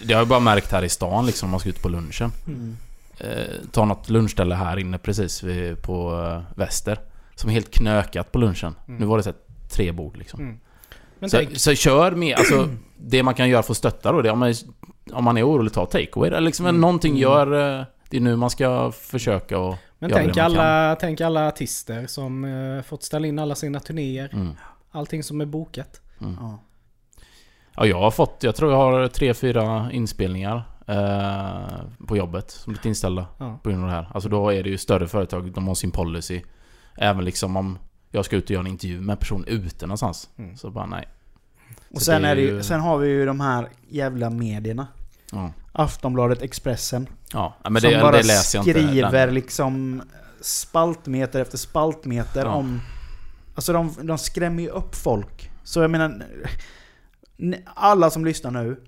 [0.04, 2.32] Det har jag bara märkt här i stan liksom, om man ska ut på lunchen.
[2.48, 2.78] Mm.
[3.20, 7.00] Eh, ta något lunchställe här inne precis vid, på eh, Väster.
[7.36, 8.76] Som är helt knökat på lunchen.
[8.88, 9.00] Mm.
[9.00, 9.38] Nu var det så här,
[9.70, 10.40] tre bord liksom.
[10.40, 10.60] Mm.
[11.20, 14.22] Men Så, tänk, så kör med, alltså det man kan göra för att stötta då,
[14.22, 14.54] det är om man,
[15.14, 16.28] om man är orolig, ta takeaway.
[16.30, 16.82] Eller liksom Mm.
[16.82, 17.22] någonting Mm.
[17.22, 17.80] gör...
[17.80, 20.60] eh, Det är nu man ska försöka och men göra tänk, det man kan.
[20.62, 24.30] alla, tänk alla artister som eh, fått ställa in alla sina turnéer.
[24.34, 24.52] Mm.
[24.92, 26.02] Allting som är bokat.
[26.22, 26.38] Mm.
[26.42, 26.60] Ja.
[27.78, 32.74] Ja, jag har fått, jag tror jag har tre, fyra inspelningar eh, på jobbet som
[32.74, 33.60] blivit inställda Ja.
[33.64, 34.10] på grund av det här.
[34.14, 36.42] Alltså då är det ju större företag, de har sin policy.
[36.98, 37.78] Även liksom om
[38.12, 40.30] jag ska ut och göra en intervju med en person ute någonstans.
[40.38, 40.58] Mm.
[40.58, 41.08] Så bara nej.
[41.92, 44.88] Och Så sen, det är det ju, sen har vi ju de här jävla medierna.
[45.32, 47.08] Ja, Aftonbladet, Expressen.
[47.34, 48.80] ja men som det, bara det läser jag inte.
[48.88, 49.34] skriver Den.
[49.34, 50.02] liksom
[50.42, 52.52] spaltmeter efter spaltmeter Ja.
[52.52, 52.82] om...
[53.56, 55.52] Alltså de, de skrämmer ju upp folk.
[55.64, 56.24] Så jag menar...
[57.66, 58.82] Alla som lyssnar nu.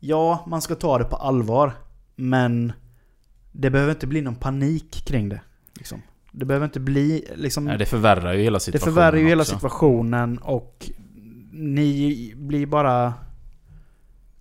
[0.00, 1.72] Ja, man ska ta det på allvar.
[2.16, 2.72] Men
[3.52, 5.40] det behöver inte bli någon panik kring det.
[5.74, 6.02] Liksom.
[6.32, 7.64] Det behöver inte bli liksom...
[7.64, 9.54] Nej, det förvärrar ju hela det situationen förvärrar ju hela också.
[9.54, 10.90] situationen och
[11.52, 13.14] ni blir bara...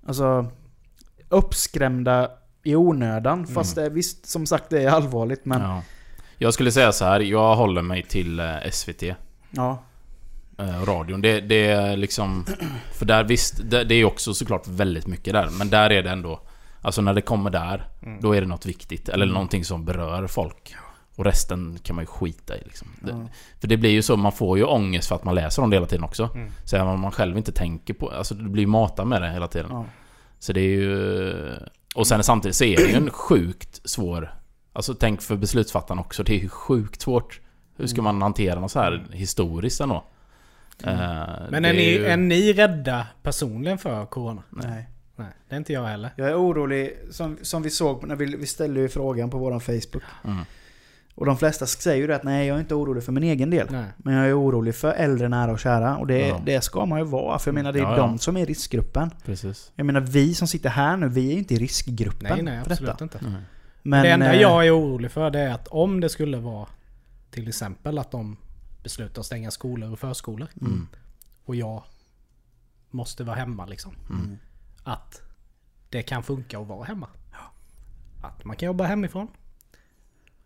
[0.08, 0.52] Alltså...
[1.30, 2.32] Uppskrämda
[2.64, 3.48] i onödan.
[3.48, 5.62] Fast det, visst, som sagt, det är allvarligt men...
[5.62, 5.82] Ja.
[6.38, 9.04] Jag skulle säga så här, jag håller mig till eh, SVT.
[9.50, 9.84] Ja.
[10.58, 11.22] Eh, radion.
[11.22, 12.46] Det, det är liksom...
[12.94, 15.50] För där visst, det, det är också såklart väldigt mycket där.
[15.58, 16.40] Men där är det ändå...
[16.82, 18.22] Alltså när det kommer där, Mm.
[18.22, 19.10] då är det något viktigt.
[19.10, 20.76] Eller någonting som berör folk.
[21.16, 22.88] Och resten kan man ju skita i liksom.
[23.02, 23.28] Det, Ja.
[23.60, 25.76] För det blir ju så, man får ju ångest för att man läser om det
[25.76, 26.30] hela tiden också.
[26.36, 26.52] Mm.
[26.64, 28.10] Så även om man själv inte tänker på...
[28.10, 29.68] Alltså det blir ju matad med det hela tiden.
[29.72, 29.86] Ja.
[30.40, 31.34] Så det är ju...
[31.96, 34.34] Och sen samtidigt så är det ju en sjukt svår...
[34.74, 36.24] Alltså tänk för beslutsfattarna också.
[36.24, 37.40] Det är ju sjukt svårt.
[37.78, 40.04] Hur ska man hantera något så här historiskt ändå?
[40.84, 40.94] Eh,
[41.50, 44.44] Men är ni, ju- är ni rädda personligen för Corona?
[44.50, 44.90] Nej.
[45.16, 46.10] Nej, det är inte jag heller.
[46.16, 49.62] Jag är orolig, som, som vi såg när vi, vi ställde ju frågan på våran
[49.62, 50.04] Facebook.
[50.24, 50.38] Mm.
[51.16, 53.50] Och de flesta säger ju det att nej, jag är inte orolig för min egen
[53.50, 53.68] del.
[53.72, 53.86] Nej.
[53.98, 55.98] Men jag är orolig för äldre nära och kära.
[55.98, 56.42] Och det, Ja.
[56.46, 57.40] det ska man ju vara.
[57.40, 57.98] För jag menar, det är Ja, ja.
[57.98, 59.12] de som är riskgruppen.
[59.26, 59.72] Precis.
[59.76, 62.58] Jag menar, vi som sitter här nu, vi är ju inte i riskgruppen Nej, nej
[62.60, 63.04] absolut detta.
[63.04, 63.18] inte.
[63.18, 63.34] Mm.
[63.82, 66.68] Men, det enda eh, jag är orolig för det är att om det skulle vara
[67.32, 68.38] till exempel att de
[68.86, 70.48] beslutar att stänga skolor och förskolor.
[70.62, 70.88] Mm.
[71.46, 71.84] Och jag
[72.92, 73.92] måste vara hemma liksom.
[74.10, 74.38] Mm.
[74.84, 75.22] Att
[75.90, 77.08] det kan funka att vara hemma.
[78.22, 79.28] Att man kan jobba hemifrån.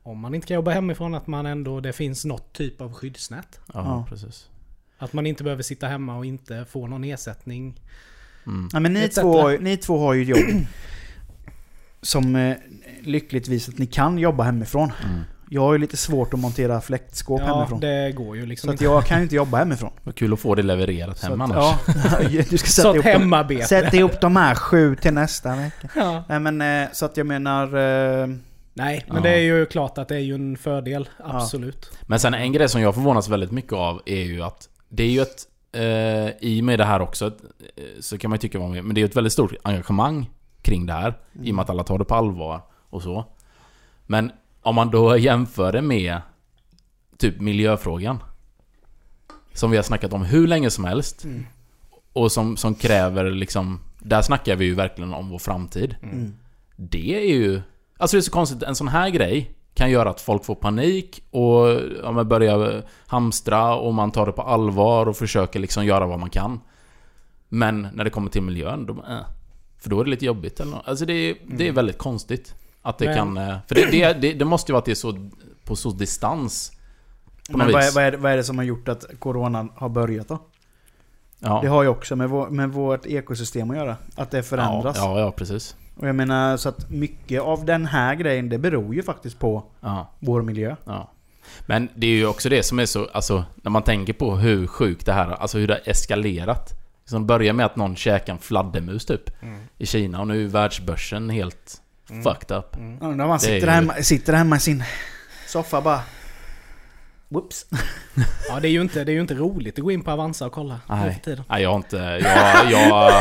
[0.04, 3.60] Om man inte kan jobba hemifrån att man ändå, det finns något typ av skyddsnät.
[3.74, 4.06] Ja, Ja.
[4.10, 4.50] precis.
[4.98, 7.80] Att man inte behöver sitta hemma och inte få någon ersättning.
[8.46, 8.70] Mm.
[8.74, 10.66] Ja, men ni, två, har ju- ni två har ju jobb
[12.02, 12.58] som eh,
[13.02, 14.92] lyckligtvis att ni kan jobba hemifrån.
[15.06, 15.22] Mm.
[15.52, 17.80] Jag har ju lite svårt att montera fläktskåp Ja, hemifrån.
[17.80, 19.92] det går ju liksom Så att jag kan ju inte jobba hemifrån.
[20.04, 21.58] Vad kul att få det levererat Så hem annars.
[21.58, 21.80] ja,
[22.50, 23.66] du ska Så sätta ihop, hemarbete.
[23.66, 25.90] sätta ihop de här sju till nästa vecka.
[25.96, 26.24] Ja.
[26.30, 27.64] Nej men eh, så att jag menar...
[28.22, 28.28] Eh,
[28.74, 29.22] Nej, men Ja.
[29.24, 31.10] det är ju klart att det är ju en fördel.
[31.24, 31.92] Absolut.
[32.02, 35.08] Men sen en grej som jag förvånas väldigt mycket av är ju att det är
[35.10, 35.44] ju ett...
[35.72, 37.32] Eh, I och med det här också, eh,
[38.00, 39.54] så kan man ju tycka vad man vill, men det är ju ett väldigt stort
[39.64, 40.30] engagemang
[40.62, 41.14] kring det här.
[41.44, 43.26] I och med att alla tar det på allvar och så.
[44.08, 44.32] Men
[44.62, 46.22] om man då jämför det med
[47.18, 48.24] typ miljöfrågan.
[49.54, 51.24] Som vi har snackat om hur länge som helst.
[51.24, 51.46] Mm.
[52.14, 53.80] Och som, som kräver liksom...
[54.00, 55.96] Där snackar vi ju verkligen om vår framtid.
[56.04, 56.34] mm.
[56.76, 57.62] Det är ju...
[57.98, 61.24] Alltså det är så konstigt, en sån här grej kan göra att folk får panik
[61.32, 66.20] och ja, börjar hamstra och man tar det på allvar och försöker liksom göra vad
[66.20, 66.60] man kan.
[67.50, 69.26] Men när det kommer till miljön, då, eh,
[69.78, 70.88] för då är det lite jobbigt eller något.
[70.88, 72.56] Alltså det är, det är väldigt konstigt.
[72.82, 73.38] Att det Men- kan...
[73.38, 75.30] eh, För det, det, det, det måste ju vara att det är så
[75.66, 76.72] på så distans.
[77.52, 79.90] På Men vad är, vad, är, vad är det som har gjort att coronan har
[79.90, 80.40] börjat då?
[81.40, 81.60] Ja.
[81.62, 83.98] Det har ju också med, vår, med vårt ekosystem att göra.
[84.16, 84.98] Att det förändras.
[84.98, 85.76] Ja, ja, ja, precis.
[85.96, 89.64] Och jag menar så att mycket av den här grejen, det beror ju faktiskt på
[89.82, 90.08] Ja.
[90.20, 90.76] vår miljö.
[90.86, 91.12] Ja.
[91.66, 94.68] Men det är ju också det som är så, alltså när man tänker på hur
[94.68, 96.74] sjukt det här, alltså hur det har eskalerat.
[97.06, 99.30] Som börjar med att någon käkar en fladdermus typ
[99.78, 101.82] i Kina och nu är världsbörsen helt
[102.24, 102.76] fucked up.
[103.02, 104.84] Undrar om är sitter, ju- hemma, sitter hemma i sin
[105.48, 106.02] soffa bara...
[107.30, 107.66] Whoops.
[108.50, 110.46] Ja, det är ju inte, det är ju inte roligt att gå in på Avanza
[110.46, 111.22] och kolla Nej.
[111.50, 111.98] Nej, jag har inte...
[111.98, 113.12] Jag, jag,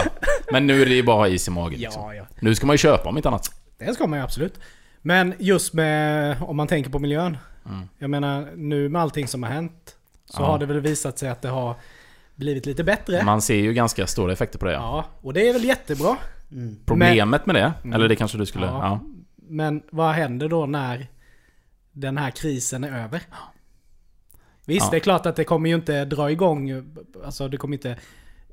[0.52, 2.02] men nu är det ju bara is i magen liksom.
[2.02, 2.26] Ja, ja.
[2.40, 3.50] Nu ska man ju köpa om inte annat.
[3.78, 4.60] Det ska man ju absolut.
[5.02, 7.36] Men just med, om man tänker på miljön.
[7.66, 7.88] Mm.
[7.98, 9.94] Jag menar, nu med allting som har hänt.
[10.30, 10.46] Så Ja.
[10.46, 11.74] har det väl visat sig att det har
[12.34, 13.22] blivit lite bättre.
[13.22, 14.72] Man ser ju ganska stora effekter på det.
[14.72, 14.78] Ja.
[14.78, 16.16] Ja, och det är väl jättebra.
[16.52, 16.76] Mm.
[16.86, 17.92] Problemet med det, Mm.
[17.94, 18.66] eller det kanske du skulle...
[18.66, 18.72] Ja.
[18.82, 19.00] Ja.
[19.36, 21.06] Men vad händer då när
[21.92, 23.22] den här krisen är över?
[24.66, 24.90] Visst, Ja.
[24.90, 26.84] det är klart att det kommer ju inte dra igång,
[27.24, 27.96] alltså det kommer inte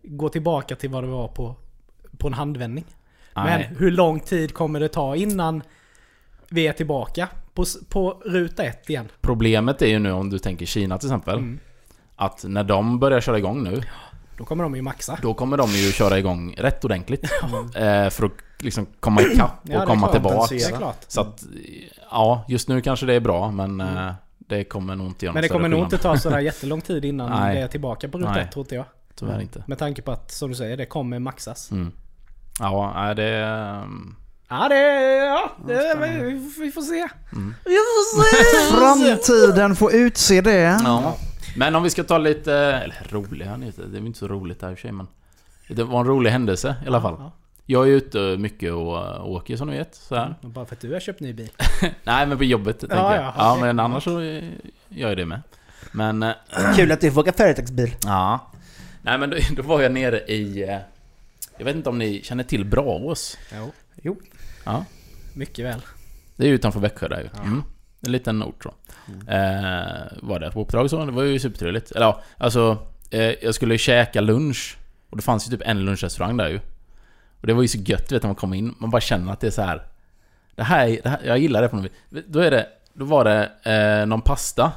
[0.04, 1.56] gå tillbaka till vad det var på,
[2.18, 2.86] på en handvändning.
[3.36, 3.72] Men Nej.
[3.78, 5.62] hur lång tid kommer det ta innan
[6.50, 9.08] vi är tillbaka på, på ruta ett igen?
[9.22, 11.38] Problemet är ju nu om du tänker Kina till exempel.
[11.38, 11.60] Mm.
[12.16, 13.82] Att när de börjar köra igång nu,
[14.38, 15.18] Då kommer de ju maxa.
[15.22, 17.24] då kommer de ju köra igång rätt ordentligt.
[17.76, 20.94] eh, för att liksom komma ikapp och Ja, komma tillbaka.
[21.08, 21.44] Så att,
[22.12, 25.42] ja, just nu kanske det är bra men eh, det kommer nog inte göra Men
[25.42, 27.56] det kommer nog inte ta sådär jättelång tid innan Nej.
[27.56, 28.44] det är tillbaka på ruta Nej.
[28.44, 28.86] ett tror inte jag.
[29.16, 29.64] Tyvärr inte.
[29.68, 31.72] Med tanke på att, som du säger, det kommer maxas.
[31.72, 31.92] Mm.
[32.60, 33.30] Ja, det...
[34.50, 34.80] Ja, det...
[35.26, 37.08] Ja, det, vi, vi får se.
[37.32, 37.56] Mm.
[37.66, 38.76] Vi får se!
[38.78, 40.80] Framtiden får utse det.
[40.84, 41.18] Ja.
[41.56, 42.54] Men om vi ska ta lite...
[42.54, 43.84] Eller roliga nyheter.
[43.88, 45.08] Det är inte så roligt här i och för sig men...
[45.70, 47.16] Det var en rolig händelse i alla fall.
[47.20, 47.32] Ja,
[47.66, 49.96] Jag är ute mycket och åker som ni vet.
[49.96, 50.36] Så här.
[50.42, 51.50] Bara för att du har köpt ny bil.
[52.04, 53.24] Nej men på jobbet tänker Ja, jag.
[53.24, 55.42] ja, Ja, men annars så gör jag det med.
[55.92, 56.24] Men...
[56.24, 56.32] eh,
[56.76, 57.96] Kul att du får åka företagsbil.
[58.04, 58.52] Ja.
[59.02, 60.64] Nej men då, då var jag nere i...
[60.64, 60.78] eh,
[61.58, 63.38] Jag vet inte om ni känner till Braås?
[63.58, 63.72] Jo.
[64.02, 64.18] Jo.
[64.66, 64.86] Ja.
[65.34, 65.82] Mycket väl.
[66.36, 67.30] Det är ju utanför Växjö där ju.
[67.44, 67.64] Mm.
[68.06, 68.70] En liten ort så.
[69.32, 71.92] Eh, var det på uppdrag så, det var ju supertrevligt.
[71.92, 72.78] Eller ja, alltså...
[73.12, 74.78] Eh, jag skulle käka lunch.
[75.10, 76.60] Och det fanns ju typ en lunchrestaurang där ju.
[77.42, 78.76] Och det var ju så gött vet när man kom in.
[78.80, 79.88] Man bara känner att det är så här.
[80.56, 82.24] Det här, är- det här jag gillar det på något vis.
[82.28, 82.68] Då är det...
[82.94, 83.52] Då var det
[84.02, 84.72] eh, någon pasta.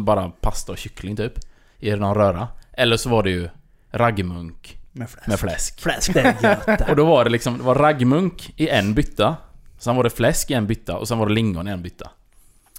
[0.00, 1.38] Bara pasta och kyckling typ.
[1.78, 2.48] I någon röra.
[2.72, 3.48] Eller så var det ju
[3.90, 5.26] raggmunk Med fläsk.
[5.28, 5.80] med fläsk.
[5.80, 6.10] Fläsk.
[6.88, 9.36] Och då var det liksom, det var raggmunk i en bytta.
[9.78, 12.10] Sen var det fläsk i en bytta och sen var det lingon i en bytta.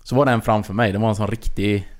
[0.03, 1.91] Så var det en framför mig, det var en sån riktig...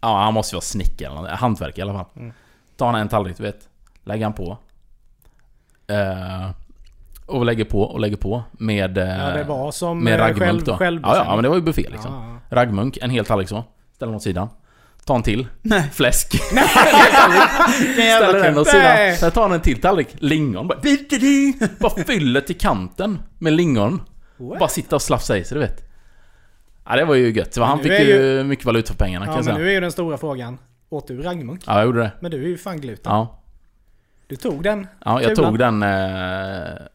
[0.00, 2.06] Ja, han måste ju vara snickare eller hantverkare i alla fall.
[2.16, 2.32] Mm.
[2.76, 3.68] Tar han en tallrik, du vet.
[4.04, 4.58] Lägger han på.
[5.86, 6.50] Eh,
[7.26, 8.98] Och lägger på och lägger på med...
[8.98, 10.76] eh, Ja, det var som med eh, raggmunk själv, då.
[10.76, 12.40] själv Ja, ja, men det var ju buffé liksom.
[12.50, 13.64] Ja, Raggmunk, en hel tallrik så.
[13.94, 14.48] Ställer den åt sidan.
[15.04, 15.46] Ta en till.
[15.62, 15.90] Nej.
[15.92, 16.34] Fläsk.
[17.96, 18.82] Jävla Ställer den åt sidan.
[18.82, 19.16] Nej.
[19.16, 20.08] Sen tar han en till tallrik.
[20.18, 20.68] Lingon.
[20.68, 20.78] Bara,
[21.80, 24.00] bara fyller till kanten med lingon.
[24.36, 24.58] What?
[24.58, 25.84] Bara sitta och slafsa i sig, du vet.
[26.88, 27.54] Ja, det var ju gött.
[27.54, 29.64] Så han fick ju mycket valuta för pengarna kan Ja, jag men säga.
[29.64, 30.58] nu är ju den stora frågan.
[30.90, 31.60] Åt du raggmunk?
[31.66, 32.10] Ja, jag gjorde det.
[32.20, 33.12] Men du är ju fan gluten.
[33.12, 33.40] Ja.
[34.26, 34.86] Du tog den.
[35.04, 35.50] Ja, jag Kulan.
[35.50, 35.82] tog den...
[35.82, 35.88] Eh,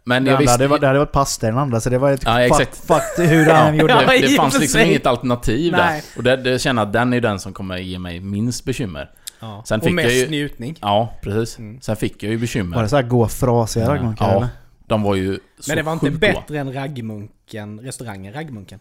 [0.03, 0.57] men Det, jag visste...
[0.57, 2.77] det, var, det hade varit pasta den andra, så det var ett Ja, exakt.
[2.77, 3.93] fuck, fuck hur han gjorde.
[4.01, 5.81] Ja, det, i det och fanns liksom inget alternativ Nej.
[5.81, 6.17] där.
[6.17, 9.11] Och det, det känner jag att den är den som kommer ge mig minst bekymmer.
[9.39, 9.63] Ja.
[9.65, 10.75] Sen och fick mest jag ju- njutning.
[10.81, 11.59] Ja, precis.
[11.59, 11.81] Mm.
[11.81, 12.75] Sen fick jag ju bekymmer.
[12.75, 13.91] Var det så här gå frasiga Ja.
[13.93, 14.35] raggmunkar Ja.
[14.37, 14.47] eller?
[14.89, 18.79] De var ju så Men det var inte bättre än raggmunken, restaurangen Raggmunken.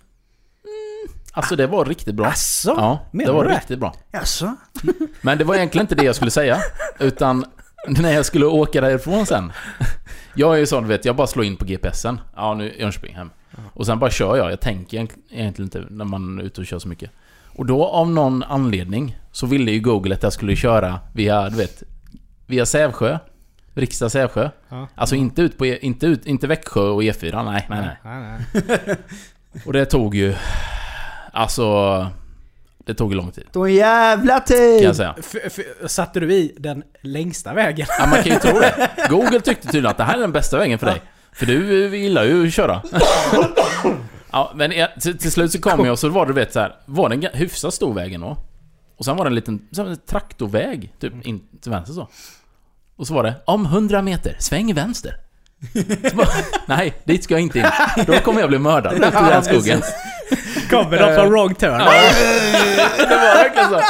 [1.33, 2.27] Alltså det var riktigt bra.
[2.27, 2.75] Asså?
[2.77, 3.55] Ja, menar det var det?
[3.55, 3.95] riktigt bra.
[4.13, 4.57] Jaså?
[5.21, 6.59] Men det var egentligen inte det jag skulle säga.
[6.99, 7.45] Utan
[7.89, 9.53] när jag skulle åka därifrån sen.
[10.35, 12.21] Jag är ju sån, vet, jag bara slår in på GPSen.
[12.37, 13.31] Ja, nu är Jönköping hem.
[13.75, 14.53] Och sen bara kör jag.
[14.53, 17.11] Jag tänker egent- egentligen inte när man är ute och kör så mycket.
[17.57, 21.57] Och då av någon anledning så ville ju Google att jag skulle köra via, du
[21.57, 21.83] vet,
[22.47, 23.19] via Sävsjö.
[23.79, 24.51] Riksdag Sävsjö.
[24.69, 24.89] Ja.
[24.95, 27.45] Alltså inte ut på, E- inte ut, inte Växjö och E4.
[27.45, 27.97] Nej, nej, nej.
[28.05, 28.97] nej, nej.
[29.67, 30.35] Och det tog ju...
[31.33, 32.07] Alltså...
[32.87, 33.45] Det tog ju lång tid.
[33.53, 34.83] Då en jävla Kan tid!
[34.85, 35.15] jag säga.
[35.45, 37.87] F- satte du i den längsta vägen?
[37.99, 38.91] Ja, man kan ju tro det.
[39.11, 41.03] Google tyckte tydligen att det här är den bästa vägen för dig.
[41.33, 42.83] För du gillar ju att köra.
[44.31, 46.53] Ja, men jag, till, till slut så kom jag och så var det, du vet
[46.53, 48.37] så här, var det en ga- hyfsat stor väg ändå.
[48.97, 52.09] Och sen var det en liten en traktorväg, typ in till vänster så.
[52.99, 55.17] Och så var det, om 100 meter, sväng vänster.
[56.15, 56.29] Bara,
[56.67, 57.65] Nej, dit ska jag inte in.
[58.07, 59.83] Då kommer jag bli mördad ute i den skogen.
[60.71, 61.79] Kommer de från wrong turn?
[61.79, 63.81] Det var verkligen så.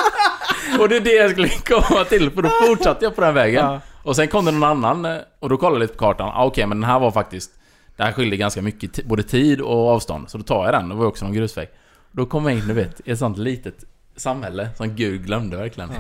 [0.83, 3.65] Och det är det jag skulle komma till, för då fortsatte jag på den vägen.
[3.65, 3.81] Ja.
[4.03, 6.29] Och sen kom det någon annan, eh, och då kollade jag lite på kartan.
[6.35, 7.51] Ah, Okej, men den här var faktiskt...
[7.97, 10.31] Det här skilde ganska mycket, både tid och avstånd.
[10.31, 11.69] Så då tar jag den, det var också någon grusväg.
[12.13, 13.85] Då kom jag in, du vet, i ett sånt litet
[14.17, 15.91] samhälle som Gud glömde verkligen.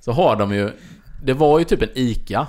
[0.00, 0.70] Så har de ju...
[1.22, 2.46] Det var ju typ en ICA.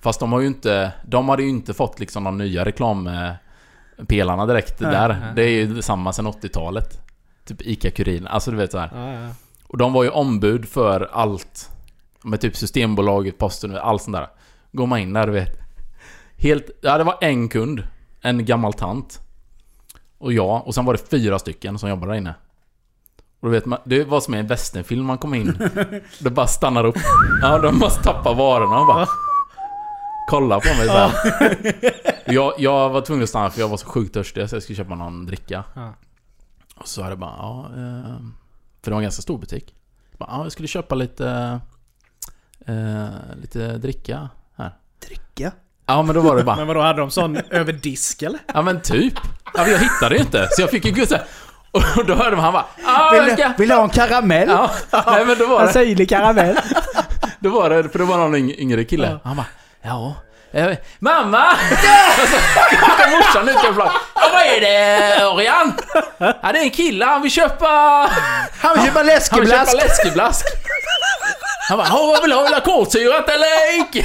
[0.00, 0.92] Fast de har ju inte...
[1.04, 5.08] De hade ju inte fått liksom de nya reklampelarna direkt Nej, där.
[5.08, 5.32] nej.
[5.36, 7.00] Det är ju samma sen 80-talet.
[7.44, 8.90] Typ ICA-Kuriren, alltså du vet så här.
[8.94, 9.28] Ja, ja.
[9.66, 11.70] Och de var ju ombud för allt.
[12.24, 14.28] Med typ Systembolaget, Posten, allt sånt där.
[14.72, 15.58] Går man in där, du vet.
[16.36, 16.70] Helt...
[16.80, 17.82] Ja, det var en kund.
[18.20, 19.20] En gammal tant.
[20.18, 20.66] Och jag.
[20.66, 22.34] Och sen var det fyra stycken som jobbade där inne.
[23.40, 25.58] Och du vet, man, det var som i en westernfilm man kom in.
[26.20, 26.96] Det bara stannar upp.
[27.42, 29.06] Ja, de måste tappa varorna och bara...
[30.30, 31.12] Kolla på mig så här.
[32.24, 34.76] jag, jag var tvungen att stanna för jag var så sjukt törstig så jag skulle
[34.76, 35.64] köpa någon dricka.
[36.76, 37.64] Och så är det bara, ja...
[37.76, 38.16] Eh,
[38.82, 39.74] för det var en ganska stor butik.
[40.18, 41.60] Bara, ja, jag skulle köpa lite...
[42.66, 43.06] Eh,
[43.40, 44.72] lite dricka här.
[45.06, 45.52] Dricka?
[45.86, 46.56] Ja, men då var det bara...
[46.60, 48.40] Men vadå, hade de sån över disk eller?
[48.54, 49.14] Ja men typ.
[49.54, 50.48] Ja, men jag hittade det inte.
[50.50, 51.24] Så jag fick ju gå så här.
[51.96, 54.48] Och då hörde man han bara ah, Vill, jag du- vill du ha en karamell?
[54.48, 54.70] Ja,
[55.06, 56.58] nej men då var det, syrlig karamell.
[57.38, 59.06] då var det, för det var någon yng- yngre kille.
[59.10, 59.18] Ja.
[59.24, 59.46] Han bara,
[59.82, 60.14] ja.
[60.52, 61.44] eh, Mamma!
[62.30, 65.72] Så kom morsan ut och bara, vad är det Örjan?
[66.18, 67.68] Ja det är en kille, han vill köpa...
[68.60, 69.70] Han vill köpa Han vill läskeblask!
[69.72, 70.46] köpa läskeblask.
[71.68, 72.42] Han bara, "Åh, vad vill ha?
[72.42, 74.04] Vill ha kolsyrat eller icke?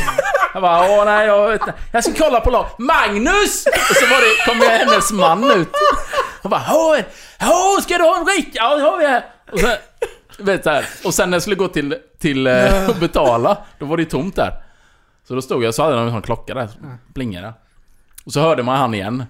[0.54, 1.74] Jag bara, åh nej jag vet inte.
[1.92, 2.66] Jag ska kolla på lag.
[2.78, 3.66] Magnus!
[3.90, 5.70] Och så var det, kom hennes man ut.
[6.44, 8.52] Han bara, åh, ska du ha en dricka?
[8.54, 9.26] Ja det har vi här.
[9.52, 9.78] Och sen,
[10.38, 10.86] vet så här.
[11.06, 14.36] Och sen när jag skulle gå till, till eh, och betala, då var det tomt
[14.36, 14.54] där.
[15.28, 16.70] Så då stod jag, så hade de en sån klocka där,
[17.14, 17.54] plingade.
[18.26, 19.26] Och så hörde man han igen.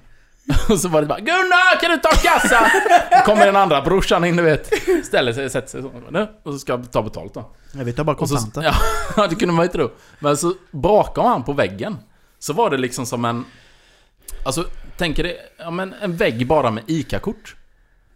[0.70, 2.72] Och så var det bara Gunnar kan du ta kassa?
[3.12, 4.70] Då kommer den andra brorsan in du vet.
[5.06, 5.92] Ställer sig, sätter sig så.
[6.10, 7.52] Nu, Och så ska jag ta betalt då.
[7.74, 8.76] Jag vet, jag bara så, kontanter.
[9.18, 9.90] ja, det kunde man ju tro.
[10.20, 11.98] Men så bakom han på väggen.
[12.40, 13.46] Så var det liksom som en...
[14.46, 14.66] Alltså,
[14.98, 15.36] tänker det...
[15.58, 17.56] Ja men en vägg bara med ICA-kort.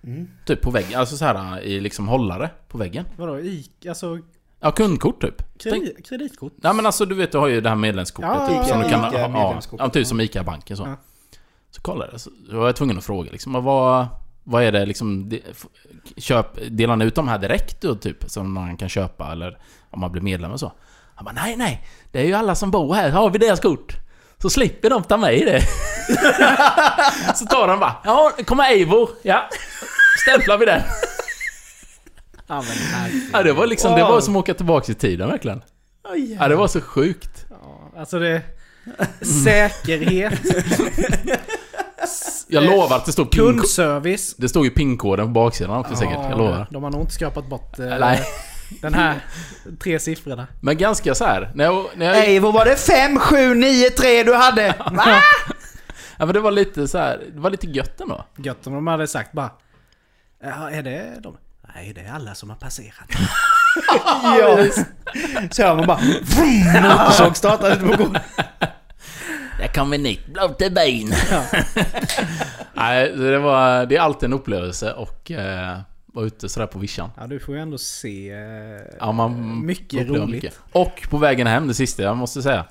[0.03, 0.27] Mm.
[0.45, 0.99] Typ på väggen.
[0.99, 3.05] Alltså så här i liksom hållare på väggen.
[3.17, 4.19] Vadå, i, alltså
[4.59, 5.43] Ja, kundkort typ.
[5.63, 6.53] Tänk, kredi, kreditkort?
[6.61, 8.69] ja men alltså du vet, du har ju det här medlemskortet Ja, typ.
[8.69, 9.61] Som ja, du kan Ica ha.
[9.77, 10.83] Ja, typ som ICA-banken så.
[10.83, 10.95] Ja.
[11.75, 12.21] Så kollade jag.
[12.21, 13.63] Så var jag tvungen att fråga liksom.
[13.63, 14.07] Vad,
[14.43, 15.31] vad är det liksom...
[16.17, 18.29] Köp, delar ni ut de här direkt då typ?
[18.29, 19.57] Som man kan köpa eller
[19.91, 20.71] om man blir medlem och så?
[21.15, 21.87] Han bara nej, nej.
[22.11, 23.09] Det är ju alla som bor här.
[23.09, 23.95] Har vi deras kort?
[24.37, 25.61] Så slipper de ta med det.
[27.35, 29.09] så tar de bara ja, kommer Eivor.
[29.21, 29.49] Ja.
[30.21, 30.81] Stämplar vi den.
[32.47, 33.11] Ja men.
[33.33, 35.61] Ja, det var liksom, det var som att åka tillbaka i tiden verkligen.
[36.11, 37.45] Oj, Ja, det var så sjukt.
[37.49, 38.41] ja, alltså det...
[39.43, 40.33] Säkerhet,
[42.47, 44.35] Jag Eh, lovar att det stod pin kundservice.
[44.37, 46.67] Det stod ju pinkoden på baksidan också säkert, jag lovar.
[46.71, 48.21] De har nog inte skrapat bort eh, Nej.
[48.81, 49.19] den här
[49.83, 50.47] tre siffrorna.
[50.61, 51.51] Men ganska så här.
[51.55, 54.75] När jag, när jag, Eivor var det 5793 du hade?
[54.91, 55.21] Va?
[56.17, 58.25] Ja men det var lite så här, det var lite gött ändå.
[58.37, 59.49] Gött om de hade sagt bara...
[60.43, 61.37] Ja, är det de?
[61.75, 63.09] Nej, det är alla som har passerat.
[64.39, 64.57] ja.
[65.51, 65.99] Så hör man bara...
[66.81, 68.17] Motorsåg startar ute på gården.
[69.59, 70.73] Där kommer nytt blått till.
[71.31, 71.43] Ja.
[72.73, 73.85] Nej, det var...
[73.85, 75.31] Det är alltid en upplevelse och...
[75.31, 77.09] Eh, vara ute sådär på vischan.
[77.17, 80.59] ja, du får ju ändå se eh, Ja, man mycket roligt.
[80.71, 82.65] Och på vägen hem, det sista jag måste säga,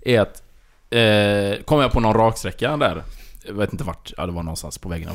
[0.00, 0.42] är att...
[0.90, 3.02] Eh, kom jag på någon raksträcka där.
[3.46, 5.10] Jag vet inte vart, ja det var någonstans på vägen.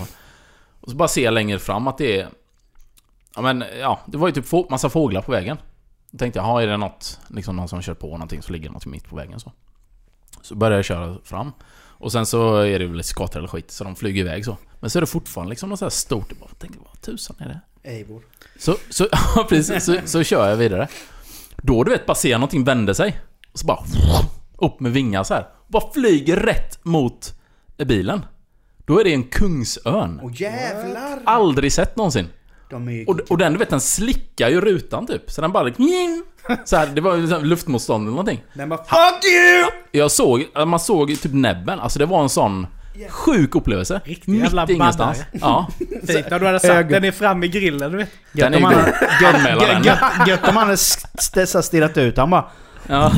[0.80, 2.28] Och så bara ser jag längre fram att det är...
[3.36, 5.58] Ja men, ja, det var ju typ få, massa fåglar på vägen.
[6.12, 8.70] Då tänkte jag, ja är det något, liksom någon som kör på någonting så ligger
[8.70, 9.52] det något mitt på vägen så.
[10.42, 11.52] Så började jag köra fram.
[12.04, 14.58] Och sen så är det väl lite skator eller skit, så de flyger iväg så.
[14.80, 17.36] Men så är det fortfarande liksom något så här stort, jag bara tänkte, vad tusan
[17.40, 17.90] är det?
[17.90, 18.22] Eivor.
[18.58, 20.88] Så, så, ja, precis, så, så kör jag vidare.
[21.58, 23.20] Då du vet, bara ser någonting vända sig.
[23.52, 23.80] Och så bara...
[24.58, 25.48] Upp med vingar så här.
[25.68, 27.34] Bara flyger rätt mot
[27.78, 28.26] bilen.
[28.86, 30.20] Då är det en kungsörn.
[30.24, 31.22] Åh jävlar!
[31.26, 32.28] Aldrig sett någonsin.
[33.08, 35.32] Och, och den du vet, den slickar ju rutan typ.
[35.32, 35.74] Så den bara...
[36.66, 38.44] Så här, det var ju så här luftmotstånd eller någonting.
[38.54, 39.70] Den bara FUCK YOU!
[39.92, 41.80] Jag såg, man såg ju typ näbben.
[41.80, 42.68] Alltså det var en sån
[43.10, 44.02] sjuk upplevelse.
[44.06, 45.24] Riktig jävla Mitt ingenstans.
[45.32, 45.68] Ja.
[46.08, 46.92] Fint när du hade sagt Ögon.
[46.92, 48.10] den är fram i grillen, du vet.
[48.32, 49.36] Den Gött om är.
[49.36, 49.84] Anmäla den.
[50.28, 52.18] Gött- om han hade st- st- stirrat ut.
[52.18, 52.46] Han bara...
[52.88, 53.12] Ja.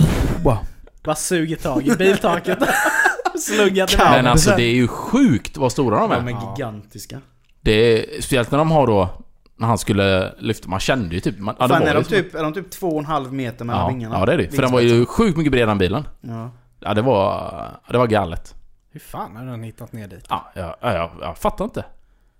[0.44, 0.58] Wow.
[1.04, 2.58] Bara suger tag i biltaket.
[3.40, 6.16] Sluggat Kan- Men alltså så- det är ju sjukt vad stora de är.
[6.16, 7.22] De är gigantiska.
[7.62, 9.10] Det är, speciellt när de har då,
[9.58, 11.40] när han skulle lyfta, man kände ju typ...
[11.40, 13.82] Man, Fan, är de, som- typ, är de typ två och en halv meter mellan
[13.82, 14.20] ja, vingarna?
[14.20, 14.50] ja, det är det.
[14.50, 16.08] För den var ju sjukt mycket bredare än bilen.
[16.22, 16.52] Ja.
[16.80, 17.80] Ja, det var...
[17.90, 18.56] Det var galet.
[18.92, 20.26] Hur fan har den hittat ner dit?
[20.30, 21.86] Ja, ja, ja, ja jag fattar inte.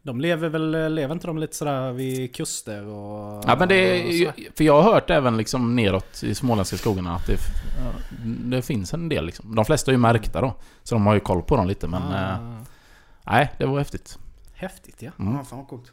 [0.02, 3.44] De lever väl, lever inte de lite sådär vid kuster och...
[3.48, 4.34] Ja, men det är?
[4.58, 7.38] För jag har hört även liksom neråt i småländska skogarna att det,
[8.26, 9.56] det finns en del liksom.
[9.56, 10.54] De flesta är ju märkta då.
[10.84, 12.02] Så de har ju koll på dem lite men...
[12.04, 12.38] Ah, eh,
[13.24, 14.20] nej, det var häftigt.
[14.54, 15.12] häftigt ja.
[15.20, 15.36] Mm.
[15.36, 15.92] Ja, fan vad coolt.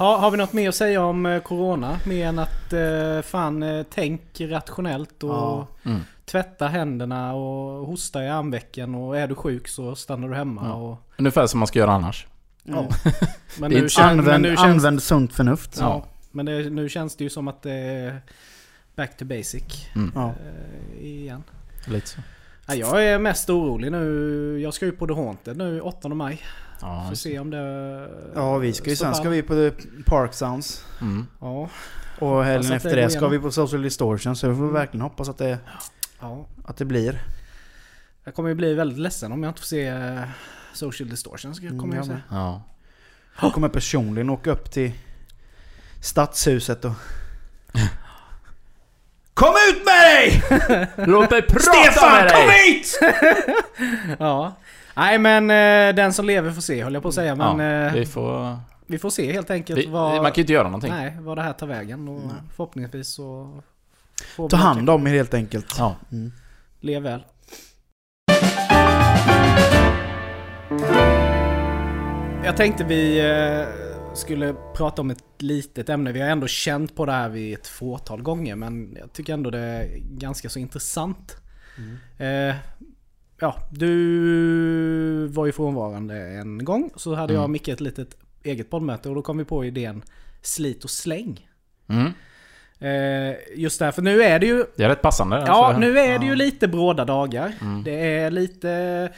[0.00, 1.98] Ha, har vi något mer att säga om eh, Corona?
[2.06, 5.66] Mer än att eh, fan eh, tänk rationellt och Ja.
[5.84, 6.00] Mm.
[6.24, 10.74] tvätta händerna och hosta i armvecken och är du sjuk så stannar du hemma Ja.
[10.74, 10.98] och...
[11.18, 12.26] Ungefär som man ska göra annars.
[12.64, 12.74] Ja.
[13.58, 14.60] Men Det är nu, inte- kän, men Använd, nu känns...
[14.60, 15.76] använd sunt förnuft.
[15.80, 16.04] Ja.
[16.30, 18.20] Men det, nu känns det ju som att det är
[18.96, 20.12] back to basic Mm.
[20.14, 20.28] Ja.
[20.98, 21.42] eh, igen.
[21.86, 22.20] Lite så.
[22.78, 24.60] Ja, jag är mest orolig nu.
[24.62, 26.42] Jag ska ju på The Haunted nu 8 maj.
[26.80, 28.08] Ja, Får se om det...
[28.34, 29.70] Ja, vi ska ju, sen ska vi på The
[30.06, 30.84] Park Sounds.
[31.00, 31.26] mm.
[31.40, 31.68] Ja,
[32.18, 34.36] Och helgen efter det det ska vi på Social Distortion.
[34.36, 34.74] Så vi får Mm.
[34.74, 35.58] verkligen hoppas att det,
[36.20, 36.46] ja.
[36.64, 37.22] att det blir.
[38.24, 40.20] Jag kommer ju bli väldigt ledsen om jag inte får se eh,
[40.72, 41.54] Social Distortion.
[41.54, 42.22] Ska, Mm, kommer jag jag säga.
[42.30, 42.62] Ja.
[43.42, 44.92] Jag kommer personligen åka upp till
[46.00, 46.92] Stadshuset och...
[49.40, 50.42] Kom ut med dig!
[51.06, 52.32] Låt mig prata Stefan, med dig!
[52.32, 53.00] kom hit!
[54.18, 54.52] Ja.
[54.94, 57.34] Nej men eh, den som lever får se höll jag på att säga.
[57.34, 58.58] Men ja, eh, vi får...
[58.86, 60.92] vi får se helt enkelt Vi, vad, man kan ju inte göra någonting.
[60.92, 62.08] nej, vad det här tar vägen.
[62.08, 62.34] Och Nej.
[62.56, 63.60] förhoppningsvis så...
[64.50, 65.74] Ta hand om er helt enkelt.
[65.78, 65.96] Ja.
[66.12, 66.32] Mm.
[66.80, 67.24] Lev väl.
[72.44, 76.12] Jag tänkte vi eh, skulle prata om ett litet ämne.
[76.12, 79.50] Vi har ändå känt på det här vid ett fåtal gånger men jag tycker ändå
[79.50, 81.36] det är ganska så intressant.
[82.18, 82.54] Eh,
[83.40, 86.90] ja, du var ju frånvarande en gång.
[86.96, 87.52] Så hade jag och Mm.
[87.52, 90.02] Micke ett litet eget poddmöte och då kom vi på idén
[90.42, 91.48] slit och släng.
[91.88, 92.12] Mm.
[92.78, 95.44] Eh, just därför nu är det ju Det är rätt passande.
[95.46, 97.52] Ja, för- nu är det ju lite bråda dagar.
[97.60, 97.82] Mm.
[97.84, 99.12] Det är lite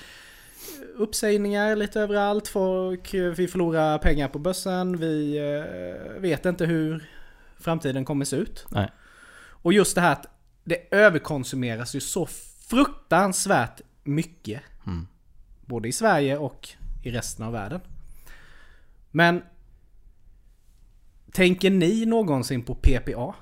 [1.02, 2.48] uppsägningar lite överallt.
[2.48, 4.96] Folk, vi förlorar pengar på börsen.
[4.96, 7.04] Vi eh, vet inte hur
[7.58, 8.66] framtiden kommer se ut.
[8.68, 8.90] Nej.
[9.62, 10.26] Och just det här att
[10.64, 12.26] det överkonsumeras ju så
[12.68, 14.60] fruktansvärt mycket.
[14.86, 15.06] Mm.
[15.60, 16.68] Både i Sverige och
[17.02, 17.80] i resten av världen.
[19.10, 19.42] Men
[21.32, 23.34] Tänker ni någonsin på PPA?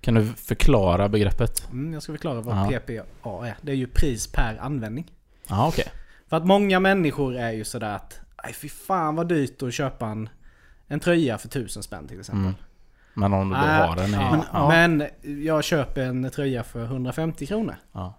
[0.00, 1.68] Kan du förklara begreppet?
[1.72, 2.80] Mm, jag ska förklara vad Ja.
[2.80, 3.56] PPA är.
[3.62, 5.12] Det är ju pris per användning.
[5.48, 5.84] Ja, okej.
[6.28, 10.06] För att många människor är ju sådär att Nej fy fan vad dyrt att köpa
[10.06, 10.28] en,
[10.86, 12.42] en tröja för tusen spänn till exempel.
[12.44, 12.54] Mm.
[13.14, 14.16] Men om du då Ah, har den i...
[14.16, 14.68] Men- ja.
[14.68, 15.04] Men
[15.44, 17.74] jag köper en tröja för 150 kronor.
[17.92, 18.18] Ja.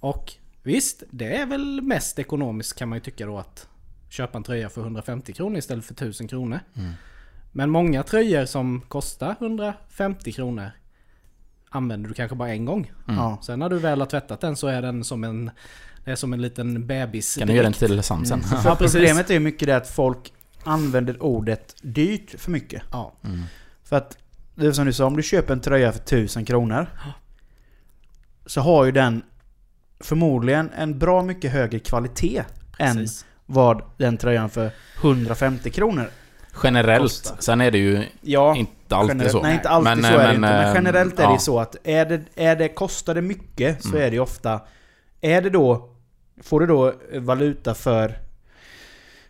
[0.00, 3.68] Och visst, det är väl mest ekonomiskt kan man ju tycka då att
[4.08, 6.60] köpa en tröja för 150 kronor istället för 1000 kronor.
[6.74, 6.92] Mm.
[7.52, 10.70] Men många tröjor som kostar 150 kronor
[11.70, 12.92] använder du kanske bara en gång.
[13.08, 13.36] Mm.
[13.42, 15.50] Sen när du väl har tvättat den så är den som en,
[16.08, 17.36] det är som en liten bebis.
[17.36, 18.42] Kan du göra den till Sam sen?
[18.42, 20.32] För Ja, problemet är ju mycket det att folk
[20.64, 22.82] använder ordet dyrt för mycket.
[22.92, 23.12] Ja.
[23.24, 23.42] Mm.
[23.84, 24.18] För att,
[24.54, 26.86] det är som du sa, om du köper en tröja för 1000 kronor.
[28.46, 29.22] Så har ju den
[30.00, 32.44] förmodligen en bra mycket högre kvalitet
[32.78, 33.26] än Precis.
[33.46, 34.70] vad den tröjan för
[35.02, 36.10] 150 kronor
[36.62, 37.02] Generellt.
[37.02, 37.36] Kostar.
[37.38, 39.42] Sen är det ju Ja, inte alltid generellt, så.
[39.42, 40.48] Nej, inte alltid Men, så är det men, inte.
[40.48, 41.32] Men eh, generellt är det ja.
[41.32, 44.02] ju så att är det, är det, kostar det mycket så Mm.
[44.02, 44.60] är det ju ofta...
[45.20, 45.94] Är det då...
[46.42, 48.18] Får du då valuta för,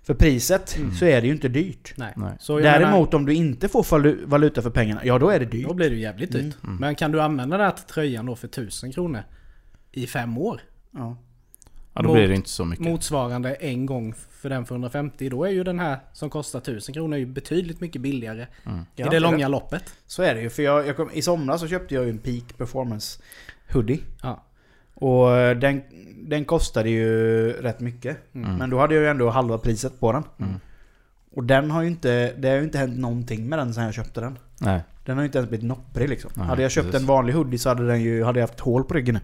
[0.03, 0.95] för priset Mm.
[0.95, 1.93] så är det ju inte dyrt.
[1.97, 2.13] Nej.
[2.17, 2.33] Nej.
[2.41, 5.39] Så jag menar, Däremot om du inte får valu- valuta för pengarna, ja då är
[5.41, 5.69] det dyrt.
[5.69, 6.57] då blir det jävligt dyrt.
[6.65, 6.77] Mm.
[6.77, 9.23] Men kan du använda den här tröjan då för 1000 kronor
[9.93, 10.61] i fem år?
[10.91, 11.17] Ja.
[11.95, 12.85] Ja, då mot- blir det inte så mycket.
[12.85, 15.29] Motsvarande en gång för den för 150.
[15.29, 18.79] Då är ju den här som kostar 1000 kronor ju betydligt mycket billigare Mm.
[18.81, 19.85] i Ja, det långa loppet.
[20.07, 20.51] Så är det ju.
[20.51, 23.23] För jag, jag kom, I somras så köpte jag ju en Peak Performance
[23.73, 24.01] Hoodie.
[24.23, 24.45] Ja.
[25.01, 25.83] Och eh, den,
[26.17, 28.17] den kostade ju rätt mycket.
[28.35, 28.57] Mm.
[28.57, 30.23] Men då hade jag ju ändå halva priset på den.
[30.39, 30.55] Mm.
[31.31, 33.95] Och den har ju inte, det har ju inte hänt någonting med den sen jag
[33.95, 34.39] köpte den.
[34.61, 34.81] Nej.
[35.05, 36.31] Den har ju inte ens blivit nopprig liksom.
[36.35, 37.01] Nej, hade jag köpt precis.
[37.01, 39.21] en vanlig hoodie så hade den ju hade jag haft hål på ryggen nu.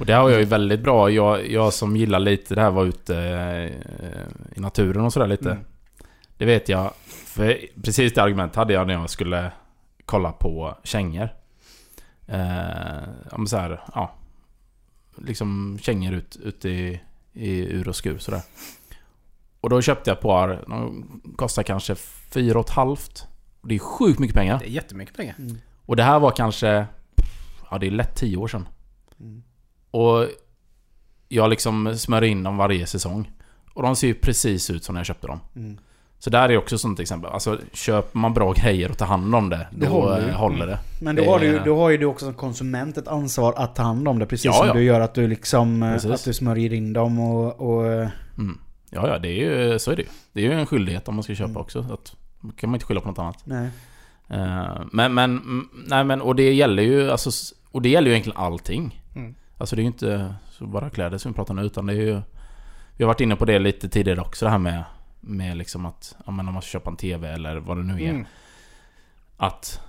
[0.00, 1.10] Och det har jag ju väldigt bra.
[1.10, 5.50] Jag, jag som gillar lite det här var ute eh, i naturen och sådär lite.
[5.50, 5.64] Mm.
[6.36, 6.90] Det vet jag.
[7.26, 9.52] För precis det argumentet hade jag när jag skulle
[10.04, 11.28] kolla på kängor.
[12.26, 13.02] Eh,
[13.36, 14.14] men så här, ja.
[15.16, 17.00] Liksom kängor ut, ute i,
[17.32, 18.42] i ur och skur sådär.
[19.60, 20.64] Och då köpte jag ett par.
[20.68, 21.94] De kostar kanske
[22.30, 23.26] fyra och ett halvt.
[23.60, 24.58] Och det är sjukt mycket pengar.
[24.58, 25.36] Det är jättemycket pengar.
[25.86, 26.86] Och det här var kanske...
[27.70, 28.68] Ja, det är lätt tio år sedan.
[29.20, 29.42] Mm.
[29.90, 30.28] Och
[31.28, 33.30] jag liksom smörjer in dem varje säsong.
[33.74, 35.40] Och de ser ju precis ut som när jag köpte dem.
[35.56, 35.78] Mm.
[36.24, 37.30] Så där är också sånt exempel.
[37.32, 40.66] Alltså köper man bra grejer och tar hand om det, Det då håller håller, håller
[40.66, 40.78] det.
[41.00, 43.74] Men då Det har, du, då har ju du också som konsument ett ansvar att
[43.76, 44.26] ta hand om det.
[44.26, 44.72] Precis Ja, som ja.
[44.74, 46.10] du gör att du liksom eh, Precis.
[46.10, 47.60] att du smörjer in dem och...
[47.60, 48.08] och eh,
[48.38, 48.58] Mm.
[48.90, 49.32] Ja, ja, det är
[49.72, 50.08] ju, så är det ju.
[50.32, 51.60] Det är ju en skyldighet om man ska köpa Mm.
[51.62, 51.84] också.
[51.88, 52.14] Så att,
[52.56, 53.38] kan man inte skylla på något annat.
[53.44, 53.68] nej.
[54.28, 58.12] Eh, men, men, mm, nej men, och det gäller ju, alltså, och det gäller ju
[58.12, 59.02] egentligen allting.
[59.16, 59.34] Mm.
[59.58, 62.20] Alltså det är ju inte bara kläder som vi pratar nu, utan det är ju...
[62.96, 64.84] Vi har varit inne på det lite tidigare också, det här med,
[65.24, 68.02] med liksom att, ja men om man ska köpa en TV eller vad det nu
[68.02, 68.10] är.
[68.10, 68.26] Mm.
[69.36, 69.80] Att,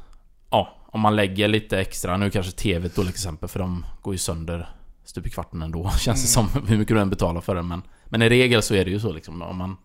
[0.49, 4.13] ja, om man lägger lite extra, nu kanske TV ett dåligt exempel för de går
[4.13, 4.69] ju sönder
[5.03, 7.67] stup i kvarten ändå, känns det som, hur mycket du än betalar för den.
[7.67, 9.77] Men, men i regel så är det ju så liksom, om man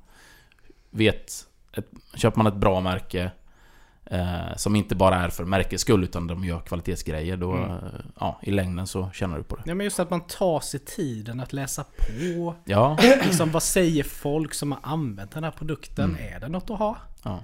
[0.90, 1.32] vet,
[1.72, 3.30] ett, köper man ett bra märke
[4.10, 7.70] eh, som inte bara är för märkets skull utan de gör kvalitetsgrejer, då, Mm.
[7.70, 7.76] eh,
[8.20, 9.62] ja, i längden så tjänar du på det.
[9.66, 12.54] Ja men just att man tar sig tiden att läsa på.
[12.64, 16.10] Ja, Liksom, vad säger folk som har använt den här produkten?
[16.16, 16.34] Mm.
[16.36, 16.96] Är det något att ha?
[17.22, 17.40] ja,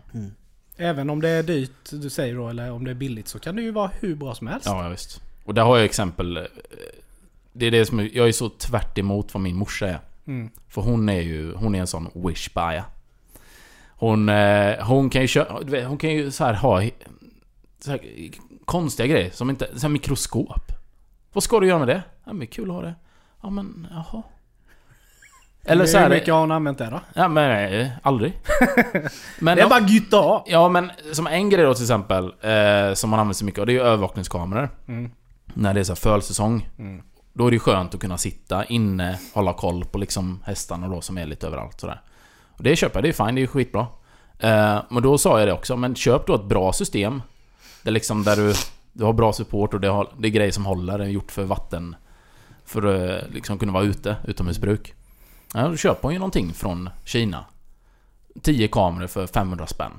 [0.77, 3.57] Även om det är dyrt, du säger då, eller om det är billigt så kan
[3.57, 4.67] det ju vara hur bra som helst.
[4.67, 5.23] ja, visst.
[5.45, 6.43] Och där har jag exempel, eh,
[7.53, 9.99] det är det som, jag är så tvärt emot vad min morsa är.
[10.27, 10.51] Mm.
[10.69, 12.85] För hon är ju, hon är en sån wish buyer.
[13.97, 16.83] Hon, eh, hon kan ju köra, hon kan ju så här ha
[17.85, 18.01] så här,
[18.65, 20.73] konstiga grejer som inte, så här mikroskop.
[21.33, 22.03] Vad ska du göra med det?
[22.25, 22.95] Ja men kul att ha det.
[23.43, 24.23] Ja men, jaha.
[25.67, 27.01] Eller så Hur här, mycket har hon använt det då?
[27.15, 28.41] ja men eh, aldrig.
[29.39, 30.45] Men det är bara gött att ha!
[30.47, 33.67] Ja men som en grej då till exempel, eh, som man använder så mycket av,
[33.67, 34.71] det är ju övervakningskameror.
[34.89, 35.11] Mm.
[35.55, 36.69] När det är så här fölsäsong.
[36.79, 37.03] Mm.
[37.33, 41.01] Då är det ju skönt att kunna sitta inne, hålla koll på liksom hästarna då
[41.01, 42.01] som är lite överallt sådär.
[42.57, 43.87] Och det köper jag, det är fine, det är skitbra.
[44.39, 47.23] Eh, men då sa jag det också, men köp då ett bra system.
[47.83, 48.55] Där liksom där du,
[48.93, 51.33] du har bra support och det, har, det är grejer som håller, det är gjort
[51.33, 51.97] för vatten.
[52.65, 54.95] För att eh, liksom kunna vara ute, utomhusbruk.
[55.55, 57.45] Ja, då köper hon ju någonting från Kina.
[58.43, 59.93] 10 kameror för 500 spänn.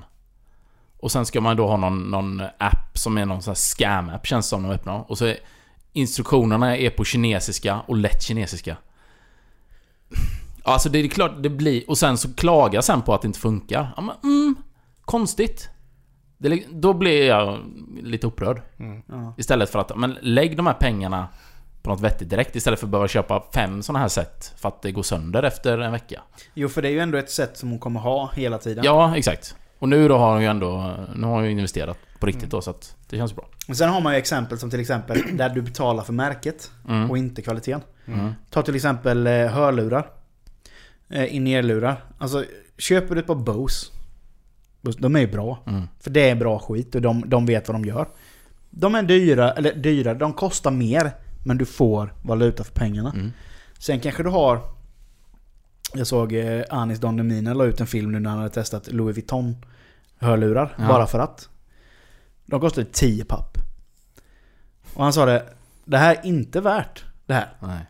[0.98, 4.26] Och sen ska man då ha någon, någon app som är någon sån här scam-app
[4.26, 5.10] känns det som de öppnar.
[5.10, 5.36] Och så är
[5.92, 8.76] instruktionerna är på kinesiska och lätt kinesiska.
[10.66, 11.90] Alltså det är klart det blir...
[11.90, 13.92] Och sen så klaga sen på att det inte funkar.
[13.96, 14.54] Ja, men, mm,
[15.04, 15.68] konstigt.
[16.38, 17.58] Det, då blir jag
[18.02, 18.62] lite upprörd.
[19.08, 19.34] Ja.
[19.38, 21.28] Istället för att, men lägg de här pengarna
[21.82, 24.82] på något vettigt direkt istället för att behöva köpa fem såna här set för att
[24.82, 26.22] det går sönder efter en vecka.
[26.54, 28.84] Jo, för det är ju ändå ett sätt som hon kommer ha hela tiden.
[28.84, 29.56] Ja, exakt.
[29.78, 32.60] Och nu då har hon ju ändå, nu har hon ju investerat på riktigt då
[32.60, 33.44] så att det känns bra.
[33.66, 37.10] Men sen har man ju exempel som till exempel där du betalar för märket Mm.
[37.10, 37.80] och inte kvaliteten.
[38.06, 38.32] Mm.
[38.50, 40.06] Ta till exempel eh, hörlurar.
[41.08, 42.04] Eh, In-ear-lurar.
[42.18, 42.44] Alltså,
[42.78, 43.86] köper du ett par Bose.
[44.80, 45.62] Bose, De är ju bra.
[45.66, 45.82] Mm.
[46.00, 48.08] För det är bra skit och de, de vet vad de gör.
[48.70, 51.12] De är dyra, eller dyra, de kostar mer.
[51.44, 53.10] Men du får valuta för pengarna.
[53.10, 53.32] Mm.
[53.78, 54.60] Sen kanske du har...
[55.94, 58.92] Jag såg eh, Anis Don Demina la ut en film nu när han hade testat
[58.92, 59.56] Louis Vuitton
[60.18, 60.74] hörlurar.
[60.78, 60.88] Ja.
[60.88, 61.48] Bara för att.
[62.46, 63.58] De kostade 10 papp.
[64.94, 65.46] Och han sa det,
[65.84, 67.48] det här är inte värt det här.
[67.60, 67.86] Nej.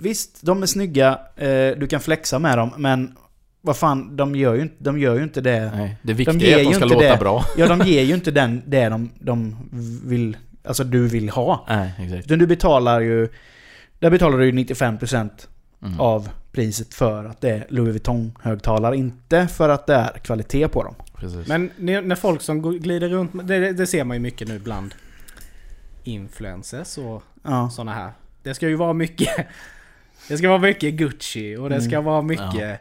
[0.00, 3.16] Visst, de är snygga, eh, du kan flexa med dem, men
[3.60, 5.70] vad fan, de gör ju inte, de gör ju inte det.
[5.76, 5.96] Nej.
[6.02, 7.16] Det viktiga ger är att de ju ska inte låta det.
[7.18, 7.44] bra.
[7.56, 9.56] Ja, de ger ju inte den, det de, de
[10.04, 11.64] vill, alltså du vill ha.
[11.68, 12.26] Nej, exakt.
[12.26, 13.28] Utan du betalar ju
[13.98, 15.30] Där betalar du ju 95%
[15.82, 16.00] Mm.
[16.00, 18.96] av priset för att det är Louis Vuitton-högtalare.
[18.96, 20.94] Inte för att det är kvalitet på dem.
[21.14, 21.48] Precis.
[21.48, 24.94] Men när folk som går- glider runt, det, det ser man ju mycket nu bland
[26.04, 27.70] influencers och Ja.
[27.70, 28.10] sådana här.
[28.48, 29.46] Det ska ju vara mycket
[30.28, 32.04] Det ska vara mycket Gucci och det ska Mm.
[32.04, 32.80] vara mycket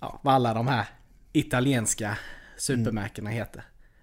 [0.00, 0.20] ja.
[0.22, 0.84] vad alla de här
[1.32, 2.18] italienska
[2.58, 3.62] supermärkena heter.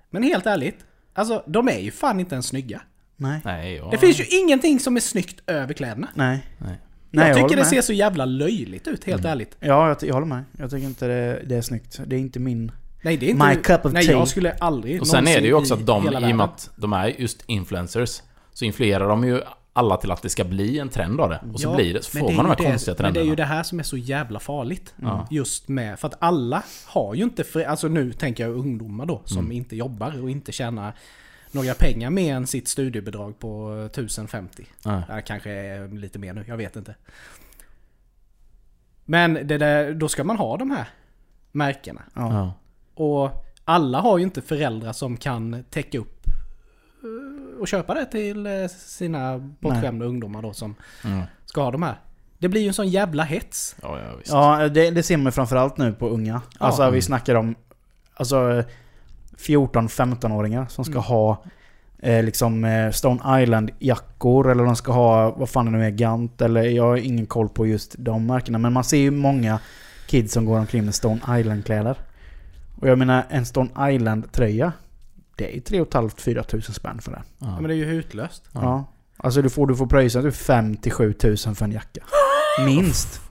[0.10, 2.82] Men helt ärligt, alltså de är ju fan inte ens snygga.
[3.16, 3.42] Nej.
[3.46, 3.88] Nej, ja.
[3.92, 6.08] Det finns ju ingenting som är snyggt över kläderna.
[6.14, 6.46] Nej.
[6.58, 6.80] Nej.
[7.12, 7.68] Nej, jag tycker håller det med.
[7.68, 9.32] ser så jävla löjligt ut, helt Mm.
[9.32, 9.58] ärligt.
[9.60, 10.44] Ja, jag, jag håller med.
[10.58, 12.00] Jag tycker inte det, det är snyggt.
[12.06, 12.72] Det är inte min...
[13.02, 13.48] Nej, det är inte...
[13.48, 14.12] My cup of nej, tea.
[14.18, 16.70] jag skulle aldrig Och sen är det ju också att de, i och med att
[16.76, 18.22] de är just influencers,
[18.54, 19.42] så influerar de ju
[19.74, 21.42] alla till att det ska bli en trend av det.
[21.54, 23.04] Och så Ja, blir det, så men får är man de här det- konstiga Men
[23.04, 23.30] det är trenderna.
[23.30, 24.94] ju det här som är så jävla farligt.
[25.02, 25.28] Ja.
[25.32, 29.22] Just med, för att alla har ju inte, för, alltså nu tänker jag ungdomar då,
[29.26, 29.52] som Mm.
[29.52, 30.94] inte jobbar och inte tjänar
[31.52, 34.66] några pengar mer än sitt studiebidrag på 1050.
[34.86, 35.02] Nej.
[35.10, 36.96] Ja, kanske lite mer nu, jag vet inte.
[39.06, 40.88] Men det där, då ska man ha de här
[41.52, 42.02] märkena.
[42.14, 42.54] Ja.
[42.96, 46.16] Och alla har ju inte föräldrar som kan täcka upp
[47.60, 50.76] och köpa det till eh, sina bortskämda ungdomar då som
[51.06, 51.22] Mm.
[51.46, 51.96] ska ha de här.
[52.38, 53.76] Det blir ju en sån jävla hets.
[53.82, 54.32] Ja, ja, visst.
[54.32, 56.42] Ja, det, det ser man framförallt nu på unga.
[56.58, 56.94] Alltså Mm.
[56.94, 57.56] vi snackar om
[58.14, 58.64] alltså
[59.38, 61.04] 14-15-åringar som ska Mm.
[61.04, 61.44] ha
[62.02, 66.42] eh, liksom eh, Stone Island-jackor eller de ska ha, vad fan det nu är, Gant
[66.42, 68.58] eller jag har ingen koll på just de märkena.
[68.58, 69.60] Men man ser ju många
[70.08, 71.98] kids som går omkring med Stone Island-kläder.
[72.82, 74.74] Och jag menar en Stone Island-tröja,
[75.40, 77.22] det är ju 3 500-4 tusen spänn för den.
[77.38, 77.48] Ja.
[77.48, 77.56] Ja.
[77.56, 78.44] men det är ju hutlöst.
[78.54, 78.62] Ja.
[78.64, 78.86] Ja.
[79.18, 82.02] Alltså du får, du får pröjsa typ 5-7 tusen för en jacka.
[82.66, 83.22] Minst.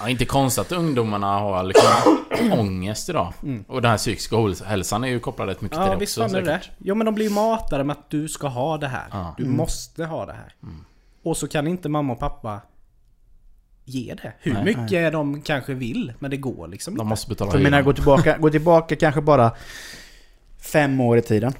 [0.00, 2.18] Ja, inte konstigt att ungdomarna har liksom
[2.58, 3.32] ångest idag.
[3.42, 3.64] Mm.
[3.68, 6.28] Och den här psykiska ohälsan är ju kopplad rätt mycket till Ja det visst också.
[6.28, 6.60] fan är det det.
[6.78, 9.04] Jo men de blir ju matade med att du ska ha det här.
[9.10, 9.34] Ja.
[9.38, 9.56] Du Mm.
[9.56, 10.54] måste ha det här.
[10.62, 10.84] Mm.
[11.22, 12.60] Och så kan inte mamma och pappa
[13.84, 14.32] ge det.
[14.40, 14.64] Hur Nej.
[14.64, 16.12] mycket de kanske vill.
[16.18, 17.08] Men det går liksom De inte.
[17.08, 17.84] måste betala För jag menar, hyran.
[17.84, 19.52] gå tillbaka, gå tillbaka kanske bara
[20.58, 21.52] fem år i tiden.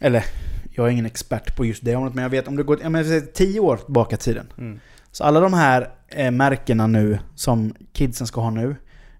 [0.00, 0.24] Eller,
[0.70, 3.06] jag är ingen expert på just det området, men jag vet om du går jag
[3.06, 4.52] säger tio år tillbaka i tiden.
[4.58, 4.80] Mm.
[5.10, 8.76] Så alla de här eh, märkena nu, som kidsen ska ha nu,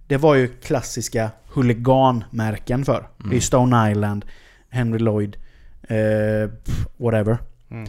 [0.06, 3.08] det var ju klassiska huliganmärken för.
[3.18, 3.40] Det är Mm.
[3.40, 4.24] Stone Island,
[4.68, 5.36] Henry Lloyd,
[5.82, 6.50] eh,
[6.96, 7.38] whatever.
[7.70, 7.88] Mm.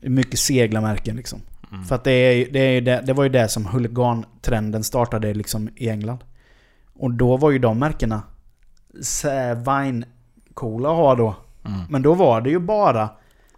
[0.00, 1.40] Mycket seglarmärken liksom.
[1.72, 1.84] Mm.
[1.84, 5.68] För att det, är, det, är det, det var ju det som huligantrenden startade liksom
[5.76, 6.18] i England.
[6.94, 8.22] Och då var ju de märkena
[10.54, 11.34] Vine-coola att ha då.
[11.64, 11.80] Mm.
[11.88, 13.08] Men då var det ju bara...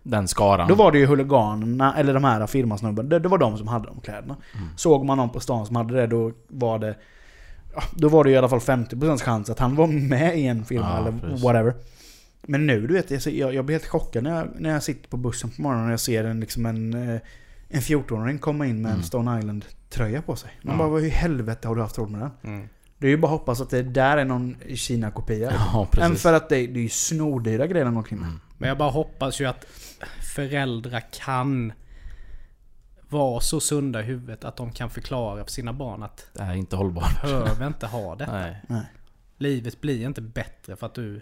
[0.02, 0.68] Den skaran.
[0.68, 3.08] Då var det ju huliganerna, eller de här firmasnubben.
[3.08, 4.36] Det, det var de som hade de kläderna.
[4.54, 4.68] Mm.
[4.76, 6.94] Såg man någon på stan som hade det, då var det...
[7.92, 10.86] Då var det i alla fall 50% chans att han var med i en firma
[10.90, 11.44] Ja, eller precis.
[11.44, 11.74] whatever.
[12.42, 15.08] Men nu, du vet, jag, jag, jag blir helt chockad när jag, när jag sitter
[15.08, 17.20] på bussen på morgonen och jag ser en, liksom en, eh,
[17.68, 19.02] en 14-åring komma in med en Mm.
[19.04, 20.50] Stone Island-tröja på sig.
[20.62, 20.78] Man Ja.
[20.78, 22.30] bara, vad i helvete har du haft råd med den?
[22.54, 22.68] Mm.
[22.98, 25.52] Det är ju bara att hoppas att det där är någon Kina-kopia.
[25.72, 28.04] Ja, Än för att det, det är ju snordyra grejer de.
[28.10, 28.40] Mm.
[28.58, 29.64] Men jag bara hoppas ju att
[30.34, 31.72] föräldrar kan
[33.08, 36.52] vara så sunda i huvudet att de kan förklara för sina barn att Det här
[36.52, 37.22] är inte hållbart.
[37.22, 38.26] behöver inte ha det.
[38.26, 38.62] Nej.
[38.68, 38.82] Nej.
[39.38, 41.20] Livet blir inte bättre för att du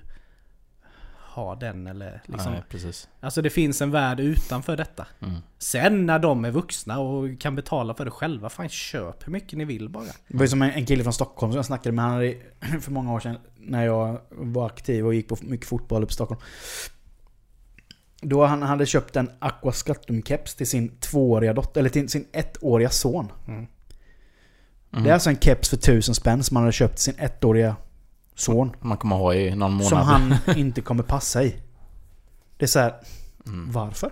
[1.35, 2.53] har den eller liksom.
[2.53, 3.09] Nej, precis.
[3.21, 5.07] Alltså det finns en värld utanför detta.
[5.21, 5.35] Mm.
[5.59, 9.59] Sen när de är vuxna och kan betala för det själva, fan köp hur mycket
[9.59, 10.05] ni vill bara.
[10.05, 12.35] Det var ju som en, en kille från Stockholm som jag snackade med han hade,
[12.81, 16.15] för många år sedan när jag var aktiv och gick på mycket fotboll uppe i
[16.15, 16.41] Stockholm.
[18.21, 22.91] Då han hade köpt en Aqua Scatum-keps till sin tvååriga dotter, eller till sin ettåriga
[22.91, 23.33] son.
[23.47, 23.67] Mm.
[24.93, 25.05] Mm.
[25.05, 27.77] Det är alltså en keps för tusen spänn som han hade köpt till sin ettåriga
[28.35, 28.77] son.
[28.81, 29.89] Man kommer ha i någon månad.
[29.89, 31.57] Som han inte kommer passa i.
[32.57, 32.95] Det är så här,
[33.47, 33.73] Mm.
[33.73, 34.11] varför?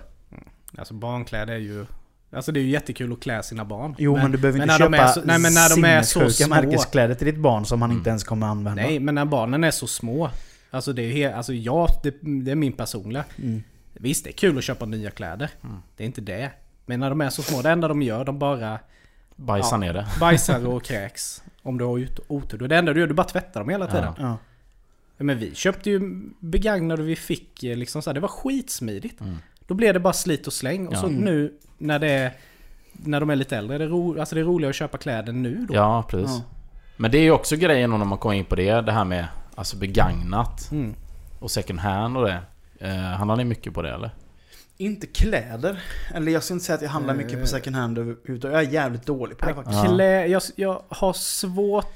[0.79, 1.87] Alltså barnkläder är ju...
[2.33, 3.95] Alltså det är ju jättekul att klä sina barn.
[3.99, 5.85] Jo men, du behöver men inte när de köpa är så- nej, men när de
[5.85, 6.49] är så små.
[6.55, 7.99] märkeskläder till ditt barn som han Mm.
[8.01, 8.83] inte ens kommer använda.
[8.83, 10.31] Nej, men när barnen är så små.
[10.70, 12.14] Alltså det är he- alltså jag, det,
[12.45, 13.25] det är min personliga.
[13.39, 13.62] Mm.
[13.93, 15.51] Visst, det är kul att köpa nya kläder.
[15.64, 15.77] Mm.
[15.97, 16.51] Det är inte det.
[16.87, 18.79] Men när de är så små, det enda de gör, de bara
[19.47, 19.76] Bajsa Ja.
[19.76, 20.07] ner det.
[20.20, 21.43] bajsar och kräks.
[21.62, 22.59] Om du har ut- otur.
[22.59, 24.12] Då är Det enda du gör, du bara tvättar dem hela tiden.
[24.18, 24.36] Ja.
[25.16, 26.01] Men vi köpte ju
[26.40, 29.20] begagnade vi fick eh, liksom så här, det var skitsmidigt.
[29.20, 29.36] Mm.
[29.66, 30.86] Då blev det bara slit och släng.
[30.86, 31.01] Och Ja.
[31.01, 32.32] så nu när det är,
[32.93, 35.32] när de är lite äldre, är det, ro, alltså det är roligare att köpa kläder
[35.32, 35.74] nu då.
[35.74, 36.36] Ja, precis.
[36.36, 36.43] Ja.
[36.97, 39.26] Men det är ju också grejen när man kommer in på det, det här med
[39.55, 40.95] alltså begagnat Mm.
[41.40, 42.38] och second hand och det.
[42.80, 44.11] Eh, handlar ni mycket på det eller?
[44.77, 45.83] Inte kläder.
[46.14, 48.55] Eller jag ska inte säga att jag handlar mycket på second hand överhuvudtaget.
[48.55, 49.79] Jag är jävligt dålig på det faktiskt.
[49.85, 49.85] Ja.
[49.95, 51.95] Klä, jag, jag har svårt...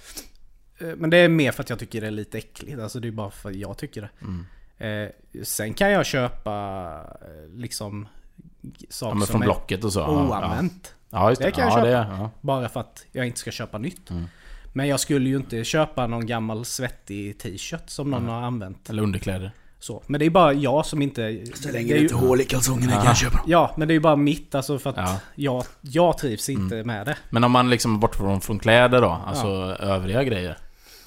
[0.78, 2.80] eh, Men det är mer för att jag tycker det är lite äckligt.
[2.80, 4.10] Alltså det är bara för att jag tycker det.
[4.20, 4.46] Mm.
[4.78, 5.10] Eh,
[5.44, 6.50] sen kan jag köpa
[7.20, 8.08] eh, liksom
[8.60, 10.00] Ja, saker men som från är Blocket och så.
[10.00, 10.94] ja, oanvänt.
[11.10, 11.48] Ja, just det.
[11.48, 11.86] Det kan jag ja, köpa.
[11.86, 12.30] det, ja.
[12.40, 14.10] Bara för att jag inte ska köpa nytt.
[14.10, 14.24] Mm.
[14.72, 18.34] Men jag skulle ju inte köpa någon gammal svettig t-shirt som någon Mm.
[18.34, 18.90] har använt.
[18.90, 19.50] Eller underkläder.
[19.86, 20.02] Så.
[20.06, 21.44] Men det är bara jag som inte...
[21.54, 22.96] Så det länge är det ju, inte är hål i kalsongerna Ja.
[22.98, 23.44] kan jag köpa dem.
[23.48, 25.20] Ja, men det är ju bara mitt alltså för att Ja.
[25.34, 27.16] jag, jag trivs inte med det.
[27.30, 29.46] Men om man liksom är bort från, från kläder då, alltså
[29.80, 30.58] övriga grejer.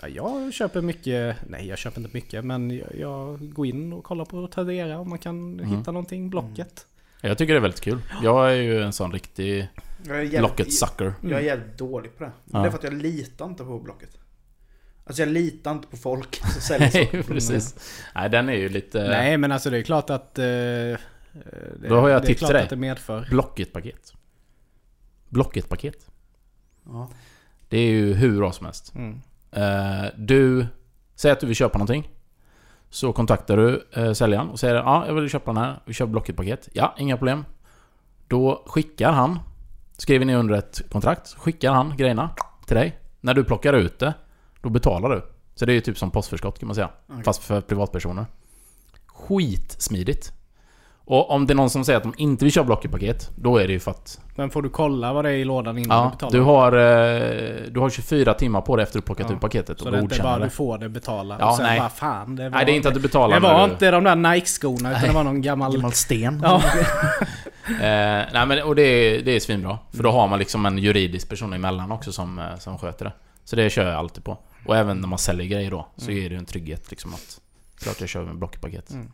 [0.01, 4.03] Ja, jag köper mycket, nej jag köper inte mycket men jag, jag går in och
[4.03, 5.77] kollar på Tradera om man kan Mm.
[5.77, 6.85] hitta någonting, Blocket.
[7.21, 7.99] Jag tycker det är väldigt kul.
[8.23, 9.67] Jag är ju en sån riktig
[10.09, 11.13] är Blocket-sucker.
[11.21, 12.31] Jag är jävligt dålig på det.
[12.45, 12.59] Ja.
[12.59, 14.09] Det är för att jag litar inte på Blocket.
[15.09, 17.23] Alltså jag litar inte på folk som säljer Nej, saker.
[17.23, 17.75] precis.
[18.15, 19.07] Nej, den är ju lite...
[19.07, 20.39] Nej men alltså det är klart att...
[20.39, 20.97] Eh, det,
[21.89, 22.63] Då har jag det är tips till dig.
[22.63, 23.27] att det medför.
[23.29, 24.13] Blocket-paket.
[25.29, 26.07] Blocket-paket.
[26.85, 27.09] Ja.
[27.69, 28.93] Det är ju hur bra som helst.
[28.95, 29.21] Mm.
[29.51, 30.67] Eh, du...
[31.15, 32.09] Säg att du vill köpa någonting.
[32.89, 35.79] Så kontaktar du eh, säljaren och säger ja, jag vill köpa den här.
[35.85, 36.69] Vi köper Blocket-paket.
[36.73, 37.45] Ja, inga problem.
[38.27, 39.39] Då skickar han,
[39.97, 42.29] skriver ni under ett kontrakt, skickar han grejerna
[42.65, 42.99] till dig.
[43.21, 44.13] När du plockar ut det,
[44.61, 45.25] då betalar du.
[45.55, 46.89] Så det är ju typ som postförskott kan man säga.
[47.09, 47.23] Okej.
[47.23, 48.25] Fast för privatpersoner.
[49.07, 50.33] Skitsmidigt.
[51.05, 53.67] Och om det är någon som säger att de inte vill köpa Blocket-paket, då är
[53.67, 54.19] det ju för att...
[54.35, 56.31] Men får du kolla vad det är i lådan innan du Ja, betalar?
[56.33, 59.35] du har, eh, du har 24 timmar på dig efter att du plockat Ja.
[59.35, 60.43] ut paketet Så och det är inte bara det.
[60.45, 61.79] du får det, betala Ja, och sen nej.
[61.79, 63.73] bara fan det var, Nej, det är inte att du betalar det var du...
[63.73, 65.73] inte de där Nike-skorna utan det var någon gammal...
[65.73, 66.41] Gammal sten.
[66.43, 66.61] Ja.
[67.69, 67.75] Eh,
[68.33, 69.79] nej men och det är, det är svinbra.
[69.95, 73.11] För då har man liksom en juridisk person emellan också som, eh, som sköter det.
[73.43, 74.37] Så det kör jag alltid på.
[74.65, 77.41] Och även när man säljer grejer då, så ger det en trygghet liksom att...
[77.77, 78.89] Klart jag kör med blockpaket.
[78.91, 79.11] Mm.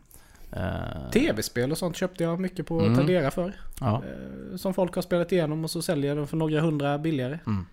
[0.52, 2.94] Eh, Tv-spel och sånt köpte jag mycket på Mm.
[2.94, 3.52] Tradera för.
[3.80, 4.02] ja.
[4.50, 7.38] Eh, Som folk har spelat igenom och så säljer de för några hundra billigare.
[7.46, 7.66] Mm.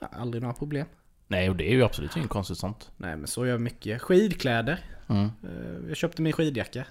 [0.00, 0.86] Ja, aldrig några problem.
[1.28, 2.90] Nej, och det är ju absolut inget konstigt sånt.
[2.96, 4.02] Nej men så gör jag mycket.
[4.02, 4.78] Skidkläder.
[5.08, 5.24] Mm.
[5.24, 6.84] Eh, Jag köpte min skidjacka.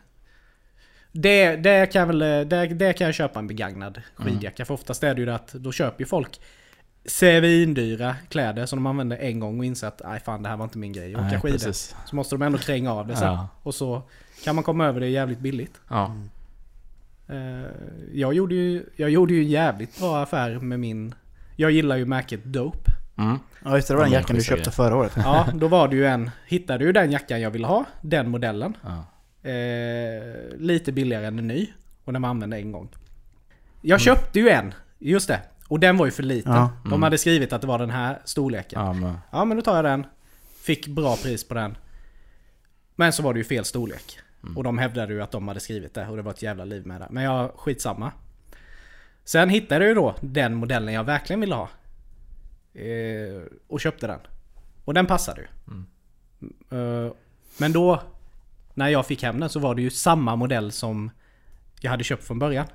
[1.11, 2.19] Det, det, kan jag väl,
[2.49, 4.65] det, det kan jag köpa en begagnad skidjacka.
[4.65, 6.39] För oftast är det ju det att då köper ju folk
[7.05, 10.63] svindyra kläder som de använder en gång och inser att nej fan det här var
[10.65, 11.15] inte min grej.
[11.15, 11.57] Åka skidor.
[11.57, 11.95] precis.
[12.05, 13.27] Så måste de ändå kränga av det sen.
[13.27, 13.47] Ja.
[13.63, 14.01] Och så
[14.43, 15.81] kan man komma över det jävligt billigt.
[15.89, 16.15] Ja.
[17.27, 17.65] Eh,
[18.13, 21.15] Jag gjorde ju, jag gjorde ju en jävligt bra affär med min...
[21.55, 22.91] Jag gillar ju märket Dope.
[23.17, 23.39] Mm.
[23.65, 25.11] Ja just det, det var den jackan du köpte förra året.
[25.15, 26.31] Ja, då var det ju en...
[26.47, 27.85] Hittade ju den jackan jag ville ha.
[28.01, 28.77] Den modellen.
[28.83, 29.05] Ja.
[29.49, 30.23] Eh,
[30.57, 31.67] lite billigare än en ny.
[32.03, 32.89] Och den var använd en gång.
[33.81, 34.73] Jag köpte ju en.
[34.99, 35.39] Just det.
[35.67, 36.51] Och den var ju för liten.
[36.51, 36.71] Ja.
[36.83, 37.03] De Mm.
[37.03, 38.81] hade skrivit att det var den här storleken.
[38.81, 39.15] Ja.
[39.31, 40.05] Ja, men, men då tar jag den.
[40.61, 41.77] Fick bra pris på den.
[42.95, 44.19] Men så var det ju fel storlek.
[44.43, 44.57] Mm.
[44.57, 46.07] Och de hävdade ju att de hade skrivit det.
[46.07, 47.07] Och det var ett jävla liv med det.
[47.09, 48.11] Men jag skitsamma.
[49.23, 51.69] Sen hittade jag ju då den modellen jag verkligen ville ha.
[52.73, 54.19] Eh, och köpte den.
[54.85, 55.47] Och den passade ju.
[55.67, 55.85] Mm.
[57.05, 57.11] Eh,
[57.57, 58.01] men då,
[58.73, 61.11] när jag fick hem den så var det ju samma modell som
[61.81, 62.65] jag hade köpt från början.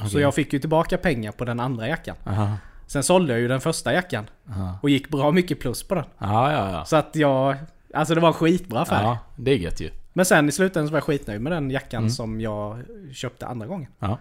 [0.00, 0.20] Så Okej.
[0.20, 2.16] jag fick ju tillbaka pengar på den andra jackan.
[2.24, 2.56] Aha.
[2.86, 4.26] Sen sålde jag ju den första jackan.
[4.50, 4.78] Aha.
[4.82, 6.04] Och gick bra mycket plus på den.
[6.18, 6.84] Ja, ja, ja.
[6.84, 7.56] Så att jag...
[7.94, 9.02] Alltså det var en skitbra affär.
[9.02, 9.90] Ja, det är gött ju.
[10.12, 12.10] Men sen i slutändan så var jag skitnöjd med den jackan Mm.
[12.10, 12.78] som jag
[13.12, 13.90] köpte andra gången.
[13.98, 14.18] Ja.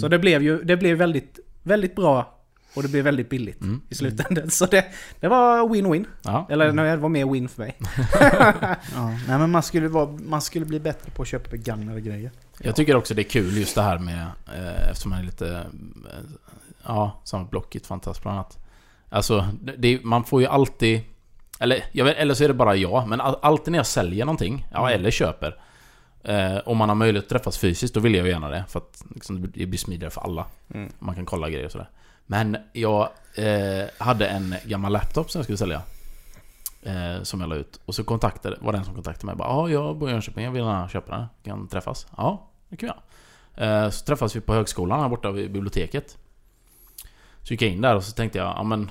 [0.00, 2.35] Så det blev ju det blev väldigt, väldigt bra
[2.76, 3.80] och det blev väldigt billigt Mm.
[3.88, 4.50] i slutändan.
[4.50, 4.84] Så det,
[5.20, 6.06] det var win-win.
[6.22, 6.46] Ja.
[6.50, 7.76] Eller nej, det var mer win för mig.
[8.94, 9.08] Ja.
[9.28, 12.30] Nej men man skulle, vara, man skulle bli bättre på att köpa begagnade grejer.
[12.58, 15.48] Jag tycker också det är kul just det här med, eh, eftersom man är lite,
[16.10, 16.18] eh,
[16.86, 18.58] ja, som Blocket fantastiskt bland annat.
[19.08, 19.48] Alltså,
[19.78, 21.00] det, man får ju alltid,
[21.60, 24.24] eller, jag vet, eller så är det bara jag, men all, alltid när jag säljer
[24.24, 25.56] någonting, ja, eller köper,
[26.24, 28.64] eh, om man har möjlighet att träffas fysiskt, då vill jag ju gärna det.
[28.68, 30.46] För att liksom, det blir smidigare för alla.
[30.74, 30.92] Mm.
[30.98, 31.88] Man kan kolla grejer och sådär.
[32.26, 35.82] Men jag eh, hade en gammal laptop som jag skulle sälja.
[36.82, 37.80] Eh, som jag la ut.
[37.84, 39.36] Och så kontaktade, var det en som kontaktade mig.
[39.36, 41.26] Bara, Ja, jag bor i Jönköping, jag vill gärna köpa den.
[41.42, 42.06] Kan träffas?
[42.16, 43.84] Ja, det kan vi göra.
[43.84, 46.18] Eh, så träffades vi på högskolan här borta vid biblioteket.
[47.42, 48.90] Så gick jag in där och så tänkte jag, ja men...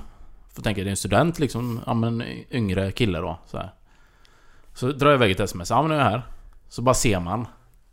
[0.54, 3.38] Får tänka, det är en student liksom, ja men yngre kille då.
[3.46, 3.70] Så, här.
[4.74, 6.22] så drar jag iväg ett sms, ja men nu är jag här.
[6.68, 7.46] Så bara ser man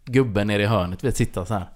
[0.06, 1.68] gubben nere i hörnet, vet sitta så här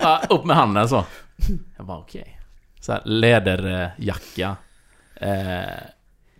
[0.00, 1.04] ja, upp med handen så.
[1.76, 2.40] Jag bara okej.
[2.80, 4.56] Så här, läderjacka.
[5.14, 5.70] Eh,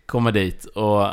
[0.05, 1.07] kommer dit och...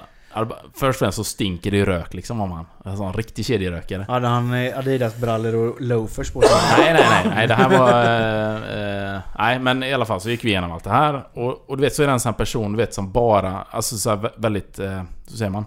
[0.75, 2.67] Först och främst så stinker det ju rök liksom om han.
[2.85, 4.05] En sån riktig kedjerökare.
[4.09, 6.51] Hade han Adidas-brallor och loafers på sig?
[6.79, 7.47] Nej, nej, nej, nej.
[7.47, 7.91] Det här var...
[8.05, 11.27] Eh, eh, nej, men i alla fall så gick vi igenom allt det här.
[11.33, 13.67] Och, och du vet, så är det en sån här person, du vet, som bara...
[13.71, 14.79] Alltså så här, vä- väldigt...
[14.79, 15.65] Eh, så säger man?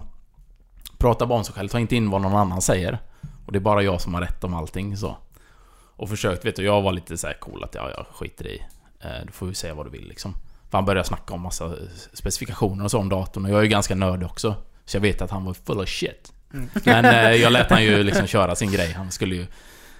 [0.98, 2.98] Pratar bara om sig själv, tar inte in vad någon annan säger.
[3.46, 5.16] Och det är bara jag som har rätt om allting så.
[6.00, 8.62] Och försökt, vet du, jag var lite så här cool att ja, jag skiter i.
[9.00, 10.34] Eh, du får ju säga vad du vill liksom.
[10.70, 11.72] För han började snacka om massa
[12.12, 13.44] specifikationer och så om datorn.
[13.44, 14.54] Och jag är ju ganska nördig också.
[14.84, 16.32] Så jag vet att han var full of shit.
[16.84, 18.92] Men eh, jag lät han ju liksom köra sin grej.
[18.92, 19.46] Han skulle ju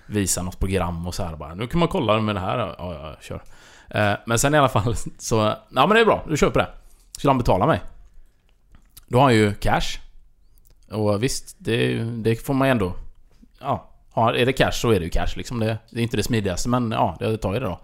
[0.07, 1.55] visa något program och så här bara.
[1.55, 2.59] Nu kan man kolla med det här.
[2.59, 3.43] Ja, ja, kör.
[3.89, 5.37] Eh, men sen i alla fall så...
[5.71, 6.69] Ja men det är bra, du köper det.
[7.13, 7.81] Skulle han betala mig.
[9.07, 9.99] Då har han ju cash.
[10.91, 12.93] Och visst, det, det får man ju ändå...
[13.59, 15.61] Ja, har- är det cash så är det ju cash liksom.
[15.61, 17.81] Det, det är inte det smidigaste men ja, det tar ju det då.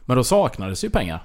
[0.00, 1.22] Men då saknades ju pengar.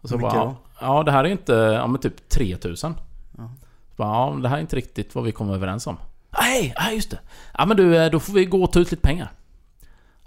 [0.00, 1.52] Och så bara, ja, ja, det här är inte...
[1.52, 2.94] Ja men typ 3000.
[3.38, 3.50] Ja.
[3.96, 5.96] Bara, ja, det här är inte riktigt vad vi kom överens om.
[6.40, 7.18] Nej, nej just det.
[7.58, 9.32] Ja men du, eh, då får vi gå och ta ut lite pengar.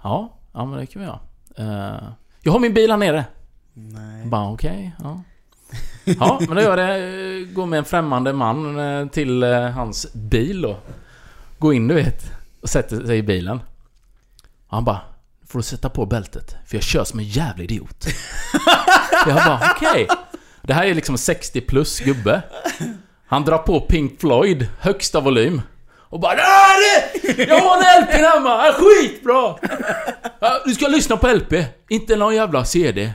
[0.02, 1.18] Ja, ja men det kan vi göra.
[1.56, 2.08] Eh,
[2.42, 3.24] jag har min bil här nere.
[3.72, 4.26] Nej.
[4.26, 5.22] Bara okej, ja.
[6.04, 7.44] Ja, men då gör jag det.
[7.44, 9.42] Går med en främmande man eh, till
[9.74, 10.76] hans bil då.
[11.58, 12.32] Går in du vet.
[12.68, 13.60] Och sätter sig i bilen.
[14.66, 15.00] Och han bara
[15.48, 16.56] Får du sätta på bältet?
[16.66, 18.06] För jag kör som en jävla idiot.
[19.26, 20.08] jag bara okej.
[20.62, 22.42] Det här är liksom en 60 plus gubbe.
[23.26, 25.62] Han drar på Pink Floyd, högsta volym.
[25.96, 27.44] Och bara det!
[27.48, 29.54] Jag har en LP hemma, är skitbra!
[30.64, 31.52] Du ska lyssna på LP,
[31.88, 33.12] inte någon jävla CD.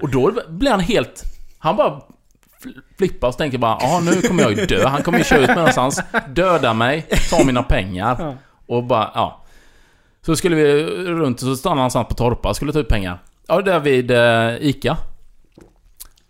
[0.00, 1.22] Och då blir han helt...
[1.58, 2.00] Han bara
[2.98, 4.86] flippar och tänker bara ja nu kommer jag ju dö.
[4.88, 8.38] Han kommer ju köra ut mig någonstans, döda mig, ta mina pengar.
[8.70, 9.44] Och bara, ja.
[10.26, 13.22] Så skulle vi runt och så stannade han någonstans på Torpa, skulle ta ut pengar.
[13.48, 14.96] Ja, där vid eh, ICA.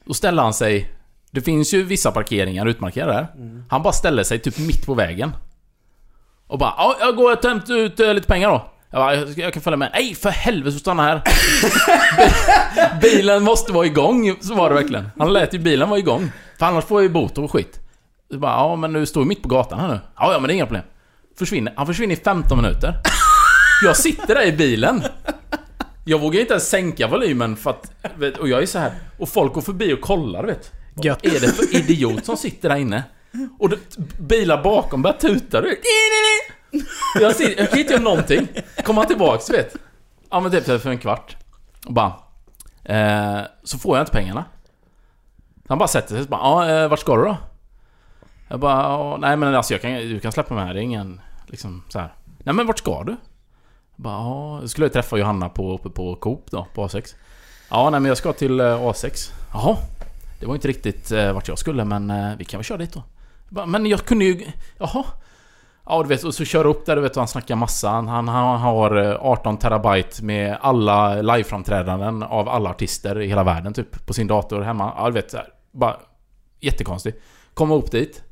[0.05, 0.91] Då ställer han sig...
[1.31, 3.27] Det finns ju vissa parkeringar utmarkerade där.
[3.71, 5.33] Han bara ställer sig typ mitt på vägen.
[6.47, 8.71] Och bara ja, jag går och hämtar ut eh, lite pengar då.
[8.91, 9.91] Jag, bara, jag, jag kan följa med.
[9.95, 11.23] Nej, för helvete, stanna här.
[13.01, 15.11] Bi- bilen måste vara igång, så var det verkligen.
[15.19, 16.33] Han lät ju bilen vara igång.
[16.59, 17.81] För annars får jag ju bot och skit.
[18.31, 20.01] Så bara, ja men du står ju mitt på gatan här nu.
[20.17, 20.85] Ja, ja men det är inga problem.
[21.41, 21.73] Försvinner.
[21.77, 22.95] Han försvinner i 15 minuter.
[23.85, 25.03] Jag sitter där i bilen.
[26.05, 27.93] Jag vågar inte ens sänka volymen för att...
[28.17, 30.73] vet- Och jag är så här Och folk går förbi och kollar vet.
[30.95, 31.25] Vad Gött.
[31.27, 33.03] är det för idiot som sitter där inne?
[33.59, 33.77] Och det,
[34.19, 35.79] bilar bakom börjar tuta du vet.
[37.21, 38.49] Jag, ser, jag kan inte göra någonting.
[38.85, 39.77] Kommer han tillbaks vet.
[40.31, 41.37] Ja men typ för en kvart.
[41.87, 42.13] Och bara...
[42.85, 44.45] Eh, så får jag inte pengarna.
[45.69, 47.37] Han bara sätter sig och bara ja, eh, vart ska du då?
[48.49, 51.21] Jag bara nej men alltså jag kan, du kan släppa mig här, det är ingen...
[51.51, 52.15] Liksom så här.
[52.39, 53.13] Nej men vart ska du?
[53.97, 57.15] Jag bara ja, jag skulle träffa Johanna på, uppe på Coop då, på A6.
[57.71, 59.33] Ja nej men jag ska till eh, A6.
[59.53, 59.77] Jaha.
[60.41, 62.93] Det var inte riktigt eh, vart jag skulle men eh, vi kan väl köra dit
[62.93, 63.03] då.
[63.45, 64.47] Jag bara, men jag kunde ju...
[64.79, 65.05] Jaha.
[65.87, 67.89] Ja du vet, och så kör upp där du vet och han snackar massa.
[67.89, 73.43] Han, han, han har eh, 18 terabyte med alla liveframträdanden av alla artister i hela
[73.43, 74.07] världen typ.
[74.07, 74.93] På sin dator hemma.
[74.97, 75.97] Ja du vet, så här, bara
[76.61, 77.23] jättekonstigt.
[77.55, 78.23] Kommer upp dit.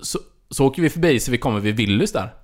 [0.00, 0.18] Så,
[0.50, 2.34] så åker vi förbi så vi kommer vid Willys där.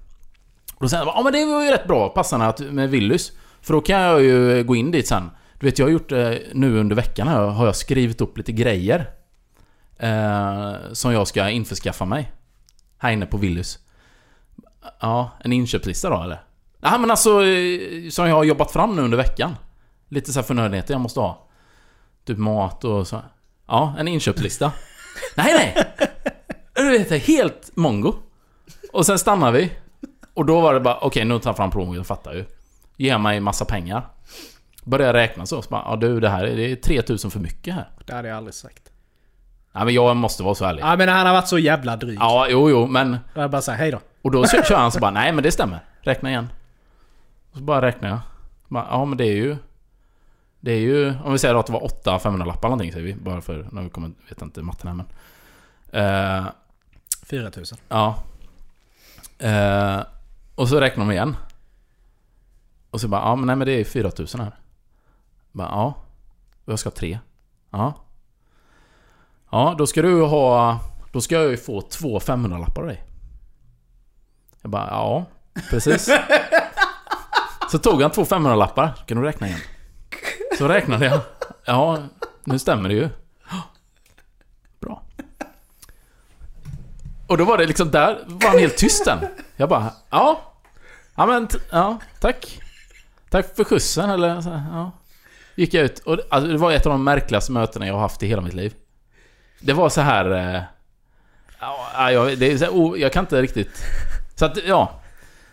[0.74, 3.32] Och då säger han ja men det var ju rätt bra passande att, med Willys.
[3.60, 5.30] För då kan jag ju gå in dit sen.
[5.60, 8.52] Du vet jag har gjort det nu under veckan här, har jag skrivit upp lite
[8.52, 9.10] grejer.
[9.96, 12.32] Eh, som jag ska införskaffa mig.
[12.98, 13.78] Här inne på Willys.
[15.00, 16.42] Ja, en inköpslista då eller?
[16.80, 19.56] Nej men alltså, eh, som jag har jobbat fram nu under veckan.
[20.08, 21.48] Lite så här förnödenheter jag måste ha.
[22.24, 23.22] Typ mat och så.
[23.66, 24.72] Ja, en inköpslista.
[25.36, 26.10] nej nej!
[26.82, 28.14] Du vet, helt mongo.
[28.92, 29.72] Och sen stannar vi.
[30.34, 32.44] Och då var det bara, okej nu tar jag fram plånboken, jag fattar ju.
[32.96, 34.06] Ger mig massa pengar.
[34.84, 37.74] Börjar räkna så, så bara, ja du det här är, det är 3000 för mycket
[37.74, 37.90] här.
[38.06, 38.92] Det hade jag aldrig sagt.
[39.72, 40.82] Nej men jag måste vara så ärlig.
[40.82, 42.18] Ja men han har varit så jävla dryg.
[42.20, 43.18] Ja, jo jo, men...
[43.34, 44.00] Då jag bara såhär, hej då.
[44.22, 45.80] Och då kör han så bara, nej men det stämmer.
[46.00, 46.48] Räkna igen.
[47.50, 48.18] Och så bara räknar jag.
[48.68, 49.56] Bara, ja men det är ju...
[50.60, 53.14] Det är ju, om vi säger att det var 8 500-lappar någonting säger vi.
[53.14, 55.06] Bara för, när vi kommer, vet inte matten här men.
[55.92, 56.46] Eh,
[57.22, 57.78] 4000.
[57.88, 58.22] ja.
[59.38, 60.00] Eh,
[60.54, 61.36] och så räknar de igen.
[62.90, 64.56] Och så bara, ja men nej men det är 4000 här.
[65.52, 65.94] Bara, ja.
[66.64, 67.18] Jag ska ha tre.
[67.70, 67.94] Ja.
[69.50, 70.80] Ja, då ska du ha...
[71.12, 73.04] Då ska jag ju få två 500-lappar av dig.
[74.62, 75.24] Jag bara, ja,
[75.70, 76.10] precis.
[77.70, 79.04] Så tog han två 500-lappar.
[79.06, 79.60] Kan du räkna igen?
[80.58, 81.20] Så räknade jag.
[81.64, 81.98] Ja,
[82.44, 83.08] nu stämmer det ju.
[84.80, 85.02] Bra.
[87.32, 89.18] Och då var det liksom där, var han helt tyst den.
[89.56, 90.40] Jag bara, ja.
[91.16, 92.58] Ja men, ja, tack.
[93.30, 94.90] Tack för skjutsen eller så, ja.
[95.54, 98.00] Gick jag ut och det- alltså, det var ett av de märkligaste mötena jag har
[98.00, 98.74] haft i hela mitt liv.
[99.60, 100.30] Det var så här...
[100.54, 100.62] Eh,
[101.60, 103.82] ja, jag, det är så här, oh, jag kan inte riktigt...
[104.34, 104.92] Så att, ja.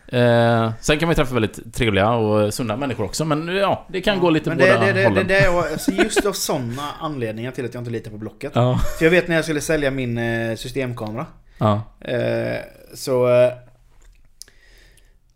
[0.07, 4.01] Eh, sen kan man ju träffa väldigt trevliga och sunda människor också, men ja, det
[4.01, 5.27] kan gå lite Men båda det, det, det, det, hållen.
[5.27, 8.51] det är alltså just av sådana anledningar till att jag inte litar på Blocket.
[8.55, 11.25] Ja, För jag vet när jag skulle sälja min eh, systemkamera.
[11.59, 11.81] Ja.
[11.99, 12.59] Eh,
[12.93, 13.27] så...
[13.27, 13.53] Eh,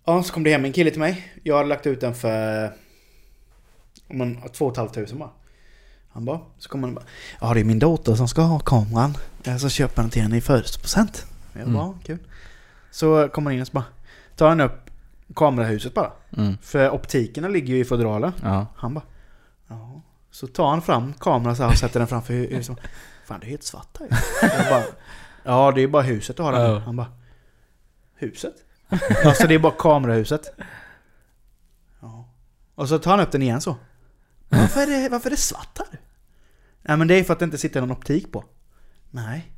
[0.05, 1.33] ja, så kom det hem en kille till mig.
[1.43, 2.73] Jag hade lagt ut den för...
[4.07, 5.29] Om man, två och ett halvt tusen bara.
[6.11, 7.05] Han bara, så kommer han bara.
[7.41, 9.17] Ja, det är min dotter som ska ha kameran.
[9.43, 11.25] Eh, Så köper den till henne i födelsedagspresent.
[11.53, 11.99] Jag bara, Mm.
[12.05, 12.17] kul.
[12.91, 13.83] Så kommer han in och så bara.
[14.35, 14.89] Tar han upp
[15.35, 16.11] kamerahuset bara.
[16.37, 16.57] Mm.
[16.61, 18.31] För optikerna ligger ju i fodralen.
[18.43, 18.67] Ja.
[18.75, 19.03] Han bara...
[19.67, 20.01] Ja.
[20.31, 22.77] Så tar han fram kameran så här och sätter den framför hu- huset.
[23.25, 24.15] Fan det är helt svart här ju."
[24.57, 24.83] Jag bara,
[25.43, 26.53] Ja det är bara huset du har.
[26.53, 26.79] Ja.
[26.79, 27.07] Han bara...
[28.15, 28.53] Huset?
[29.25, 30.53] Alltså det är bara kamerahuset.
[32.01, 32.29] Ja.
[32.75, 33.75] Och så tar han upp den igen så.
[34.49, 35.99] Varför är det, varför är det svart här?
[36.81, 38.43] Nej men det är för att det inte sitter någon optik på.
[39.11, 39.49] Nej.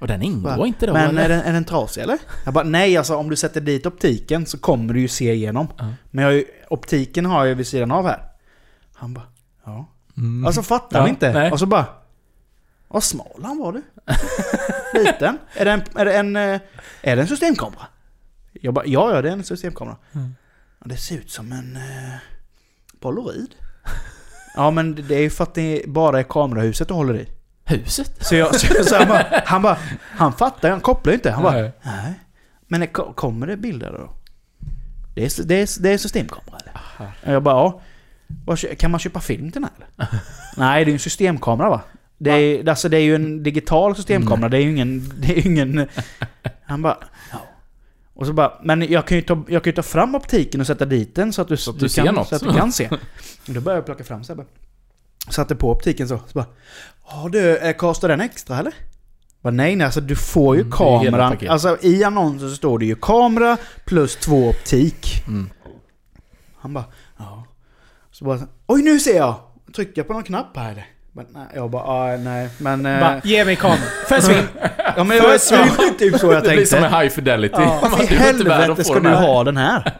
[0.00, 1.24] Och den ingår Bara, inte då Men eller?
[1.24, 2.18] är den, är den trasig eller?
[2.44, 5.68] Jag bara, nej alltså om du sätter dit optiken så kommer du ju se igenom.
[5.78, 5.92] Ja.
[6.10, 8.22] Men jag, optiken har jag ju vid sidan av här.
[8.94, 9.24] Han bara,
[9.64, 9.86] ja.
[10.16, 10.46] Mm.
[10.46, 11.32] Alltså fattar Ja, han inte.
[11.32, 11.52] nej.
[11.52, 11.86] Och så bara,
[12.92, 13.82] vad smal han var du.
[15.04, 15.38] Liten.
[15.54, 16.60] Är det en, är det en, eh,
[17.02, 17.86] är det en systemkamera?
[18.52, 19.96] Jag bara, ja ja det är en systemkamera.
[20.12, 20.34] Mm.
[20.84, 22.14] Det ser ut som en eh,
[23.00, 23.54] polaroid.
[24.54, 27.28] ja men det är ju för att det bara är kamerahuset du håller i.
[27.64, 28.26] Huset?
[28.26, 31.30] Så, jag, så, så han, bara, han bara, han fattar, han kopplar inte.
[31.30, 31.72] Han bara, Nej.
[31.82, 32.14] nej.
[32.68, 34.10] Men det, ko- kommer det bilder då?
[35.14, 37.12] Det är, det är, det är systemkamera eller?
[37.26, 38.56] Och jag bara, ja.
[38.78, 40.20] Kan man köpa film till den här eller?
[40.56, 41.80] nej, det är ju en systemkamera va?
[42.22, 45.12] Det är, alltså, det är ju en digital systemkamera, det är ju ingen...
[45.20, 45.88] Det är ingen
[46.62, 46.98] han bara.
[48.14, 50.84] Och så bara, men jag kan ju ta, jag kan ta fram optiken och sätta
[50.84, 52.28] dit den så att du, Så att du du kan, något.
[52.28, 52.88] Så att du kan se.
[52.88, 52.98] Och
[53.54, 54.46] då började jag plocka fram så här bara.
[55.30, 56.18] Satte på optiken så.
[56.18, 56.46] Så bara,
[57.10, 58.74] ja du, eh, kostar den extra eller?
[59.42, 61.36] Bara, nej nej, alltså du får ju Mm, kameran.
[61.48, 65.24] Alltså i annonsen så står det ju kamera plus två optik.
[65.26, 65.50] Mm.
[66.56, 66.84] Han bara,
[67.18, 67.46] ja.
[68.10, 69.34] Så bara, oj nu ser jag!
[69.76, 70.86] Trycker jag på någon knapp här eller?
[71.20, 72.86] Men, nej, jag bara, ah, nej men...
[72.86, 73.80] eh, Bara, ge mig kameran.
[74.08, 74.44] Försvinn!
[74.96, 75.60] ja men det var försvinn.
[75.76, 76.76] det var typ så jag Det blir tänkte.
[76.76, 77.54] som en high fidelity.
[77.62, 77.78] Ja.
[77.82, 79.92] Man, Varför i är att helvete ska du ha den här?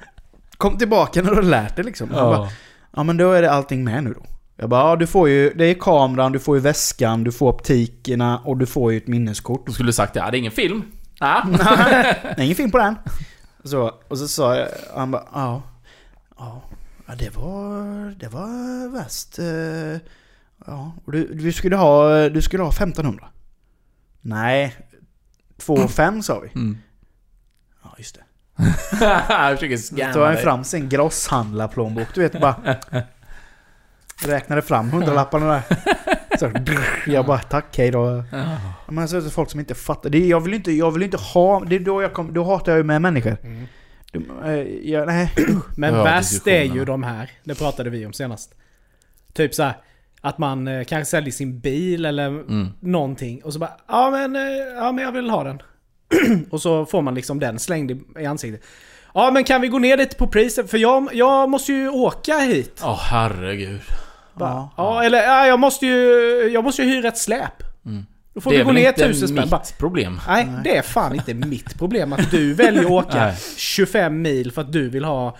[0.56, 2.10] Kom tillbaka när du har lärt dig liksom.
[2.10, 2.48] Han bara, Ja.
[2.96, 4.22] ja men då är det allting med nu då.
[4.56, 7.48] Jag bara, ja du får ju, det är kameran, du får ju väskan, du får
[7.52, 9.66] optikerna och du får ju ett minneskort.
[9.66, 10.82] Du skulle sagt ja, det är ingen film.
[11.20, 11.42] Ah.
[11.46, 12.96] Nej, ingen film på den.
[13.64, 15.62] Så, och så sa jag, han bara, ja.
[16.38, 16.62] Ja,
[17.06, 19.38] ja det var, det var värst.
[19.38, 20.00] eh,
[20.66, 23.28] Ja, och du, du skulle ha, du skulle ha 1500.
[24.20, 24.76] Nej,
[25.56, 26.48] 2 5 sa vi.
[26.54, 26.78] Mm.
[27.82, 28.24] Ja, just det.
[29.28, 32.76] Jag försöker Så scamma tar han fran sin grosshandlarplånbok, du vet bara.
[34.26, 35.62] Räknade fram hundralapparna där.
[36.38, 36.50] Så,
[37.06, 38.24] jag bara tack, hej då.
[38.88, 40.10] Men så är det folk som inte fattar.
[40.10, 41.64] Det jag, vill inte, jag vill inte ha...
[41.64, 43.36] Det är då jag kom, Då hatar jag ju med människor.
[43.42, 43.66] Mm.
[44.12, 45.32] De, eh, jag, nej.
[45.76, 47.30] Men Ja, värst är ju de här.
[47.44, 48.54] Det pratade vi om senast.
[49.32, 49.76] Typ så här,
[50.24, 52.68] Att man eh, kanske säljer sin bil eller Mm.
[52.80, 53.42] någonting.
[53.44, 54.42] Och så bara ja men, eh,
[54.76, 55.62] ja men jag vill ha den.
[56.50, 58.62] och så får man liksom den slängd i, i ansiktet.
[59.14, 60.70] Ja men kan vi gå ner lite på priset?
[60.70, 62.80] För jag, jag måste ju åka hit.
[62.84, 63.80] Åh herregud.
[64.34, 64.70] Bara, Ja.
[64.76, 66.02] ja, eller ja, jag måste ju
[66.52, 67.62] jag måste ju hyra ett släp.
[67.86, 68.06] Mm.
[68.34, 69.40] Då får det vi är gå ner inte tusen spänn.
[69.40, 70.20] mitt Bara, problem.
[70.28, 73.36] nej, det är fan inte mitt problem att du väljer att åka Nej.
[73.56, 75.36] 25 mil för att du vill ha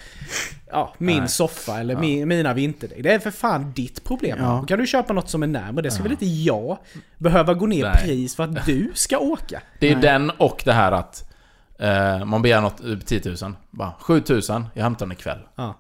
[0.70, 1.28] ja, min Nej.
[1.28, 2.01] soffa eller Ja.
[2.01, 3.03] min, mina vinterdäck.
[3.03, 4.38] Det är för fan ditt problem.
[4.40, 4.59] Ja.
[4.61, 5.82] Då kan du köpa något som är närmare.
[5.82, 6.03] Det ska Ja.
[6.03, 6.78] väl inte jag
[7.18, 8.03] behöva gå ner Nej.
[8.05, 9.62] pris för att du ska åka?
[9.80, 10.03] Det är Nej.
[10.03, 11.30] den och det här att
[11.78, 13.53] eh, man begär något, eh, 10 000.
[13.70, 14.40] Bara 7 000,
[14.74, 15.38] jag hämtar den ikväll.
[15.57, 15.74] Ja.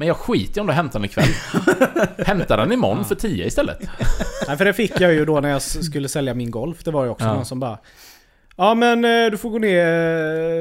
[0.00, 1.28] Men jag skiter om du hämtar den ikväll.
[2.26, 3.78] Hämta den imorgon för 10 istället.
[4.48, 6.84] Nej, för det fick jag ju då när jag skulle sälja min Golf.
[6.84, 7.34] Det var ju också Ja.
[7.34, 7.78] någon som bara
[8.56, 9.86] Ja men eh, du får gå ner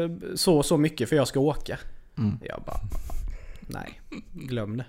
[0.04, 1.78] eh, så och så mycket för jag ska åka.
[2.18, 2.40] Mm.
[2.44, 2.80] Jag bara
[3.62, 4.02] Nej,
[4.34, 4.86] glöm det.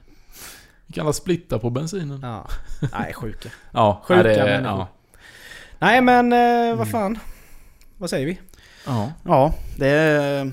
[0.86, 2.20] Vi kan alla splitta på bensinen.
[2.22, 2.48] Ja.
[2.92, 3.48] Nej, sjuka.
[3.72, 4.78] Ja, Sjuka nej, det, människor.
[4.78, 4.88] ja.
[5.78, 7.18] Nej men eh, vad fan.
[7.98, 8.38] Vad säger vi?
[8.86, 9.12] ja.
[9.24, 10.52] Ja, det är...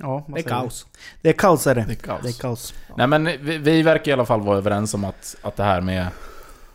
[0.00, 0.86] Ja, Det är kaos.
[1.22, 1.84] Det är kaos är det.
[1.86, 2.22] Det är kaos.
[2.22, 2.74] Det är kaos.
[2.96, 5.80] Nej men vi, vi verkar i alla fall vara överens om att, att det här
[5.80, 6.06] med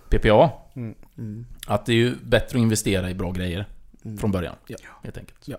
[0.09, 1.45] PPA, Mm.
[1.67, 3.65] att det är ju bättre att investera i bra grejer
[4.05, 4.17] Mm.
[4.17, 4.55] från början.
[4.67, 4.77] Ja.
[5.03, 5.49] Helt enkelt.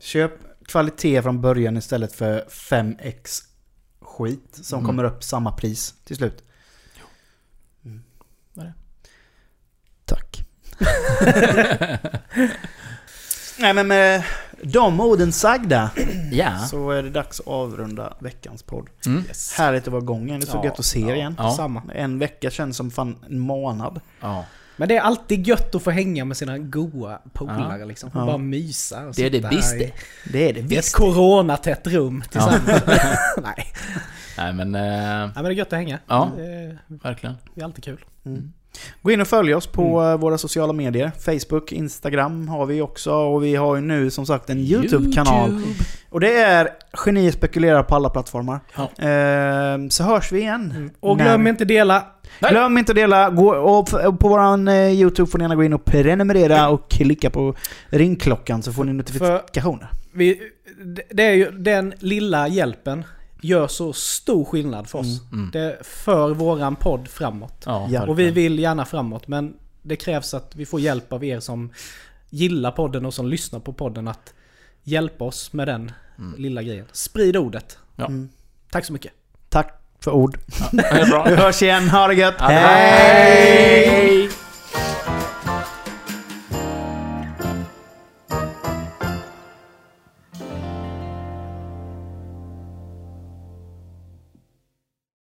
[0.00, 0.32] Köp
[0.64, 3.42] kvalitet från början istället för 5x
[4.00, 4.86] skit som Mm.
[4.86, 6.44] kommer upp samma pris till slut.
[7.84, 8.02] Mm.
[8.54, 8.74] Vad är det?
[10.04, 10.44] Tack.
[13.58, 14.24] Nej men med
[14.62, 15.90] de orden sagda
[16.32, 16.58] Ja.
[16.58, 18.86] så är det dags att avrunda veckans podd.
[19.06, 19.24] Mm.
[19.56, 20.26] Härligt att vara igång.
[20.26, 21.14] Det är så Ja, gött att se er ja.
[21.14, 21.34] igen.
[21.38, 21.50] Ja.
[21.50, 21.82] Samma.
[21.94, 24.00] En vecka känns som fan en månad.
[24.20, 24.44] ja.
[24.76, 28.10] Men det är alltid gött att få hänga med sina goa polare liksom.
[28.14, 28.26] Ja.
[28.26, 29.06] Bara mysa.
[29.06, 29.92] och Det är det visst det.
[30.32, 30.94] Det är det I ett visst.
[30.96, 32.62] coronatätt rum tillsammans.
[33.42, 33.66] Nej.
[34.38, 35.98] Nej men, eh, Nej men det är gött att hänga.
[36.06, 36.30] Ja.
[36.36, 37.36] Det är, verkligen.
[37.54, 38.04] det är alltid kul.
[38.26, 38.52] Mm.
[39.02, 41.12] Gå in och följ oss på eh, våra sociala medier.
[41.20, 43.12] Facebook, Instagram har vi också.
[43.12, 45.50] Och vi har ju nu som sagt en YouTube-kanal.
[45.50, 45.74] YouTube.
[46.10, 48.60] Och det är Genier spekulerar på alla plattformar.
[48.76, 49.06] Ja.
[49.06, 50.90] Ehm, så hörs vi igen.
[51.00, 52.06] Och När- glöm inte dela.
[52.40, 52.50] Nej.
[52.50, 53.30] Glöm inte att dela.
[53.30, 53.88] Gå, och
[54.20, 57.54] på våran eh, YouTube får ni gärna gå in och prenumerera och klicka på
[57.88, 59.88] ringklockan så får ni notifikationer.
[60.12, 60.40] Vi
[61.10, 63.04] det är ju, den lilla hjälpen
[63.42, 65.20] gör så stor skillnad för oss.
[65.32, 65.50] Mm.
[65.52, 67.62] Det för våran podd framåt.
[67.66, 68.06] Ja, Ja.
[68.06, 71.70] Och vi vill gärna framåt men det krävs att vi får hjälp av er som
[72.30, 74.34] gillar podden och som lyssnar på podden att
[74.82, 75.92] hjälpa oss med den
[76.36, 76.86] lilla grejen.
[76.92, 77.78] Sprid ordet.
[77.96, 78.06] Ja.
[78.06, 78.28] Mm.
[78.70, 79.12] Tack så mycket.
[79.48, 80.38] Tack för ord.
[80.72, 81.24] Det är bra.
[81.28, 82.34] Vi hörs igen, ha det gött!
[82.38, 82.46] Ja.
[82.46, 84.30] Hej!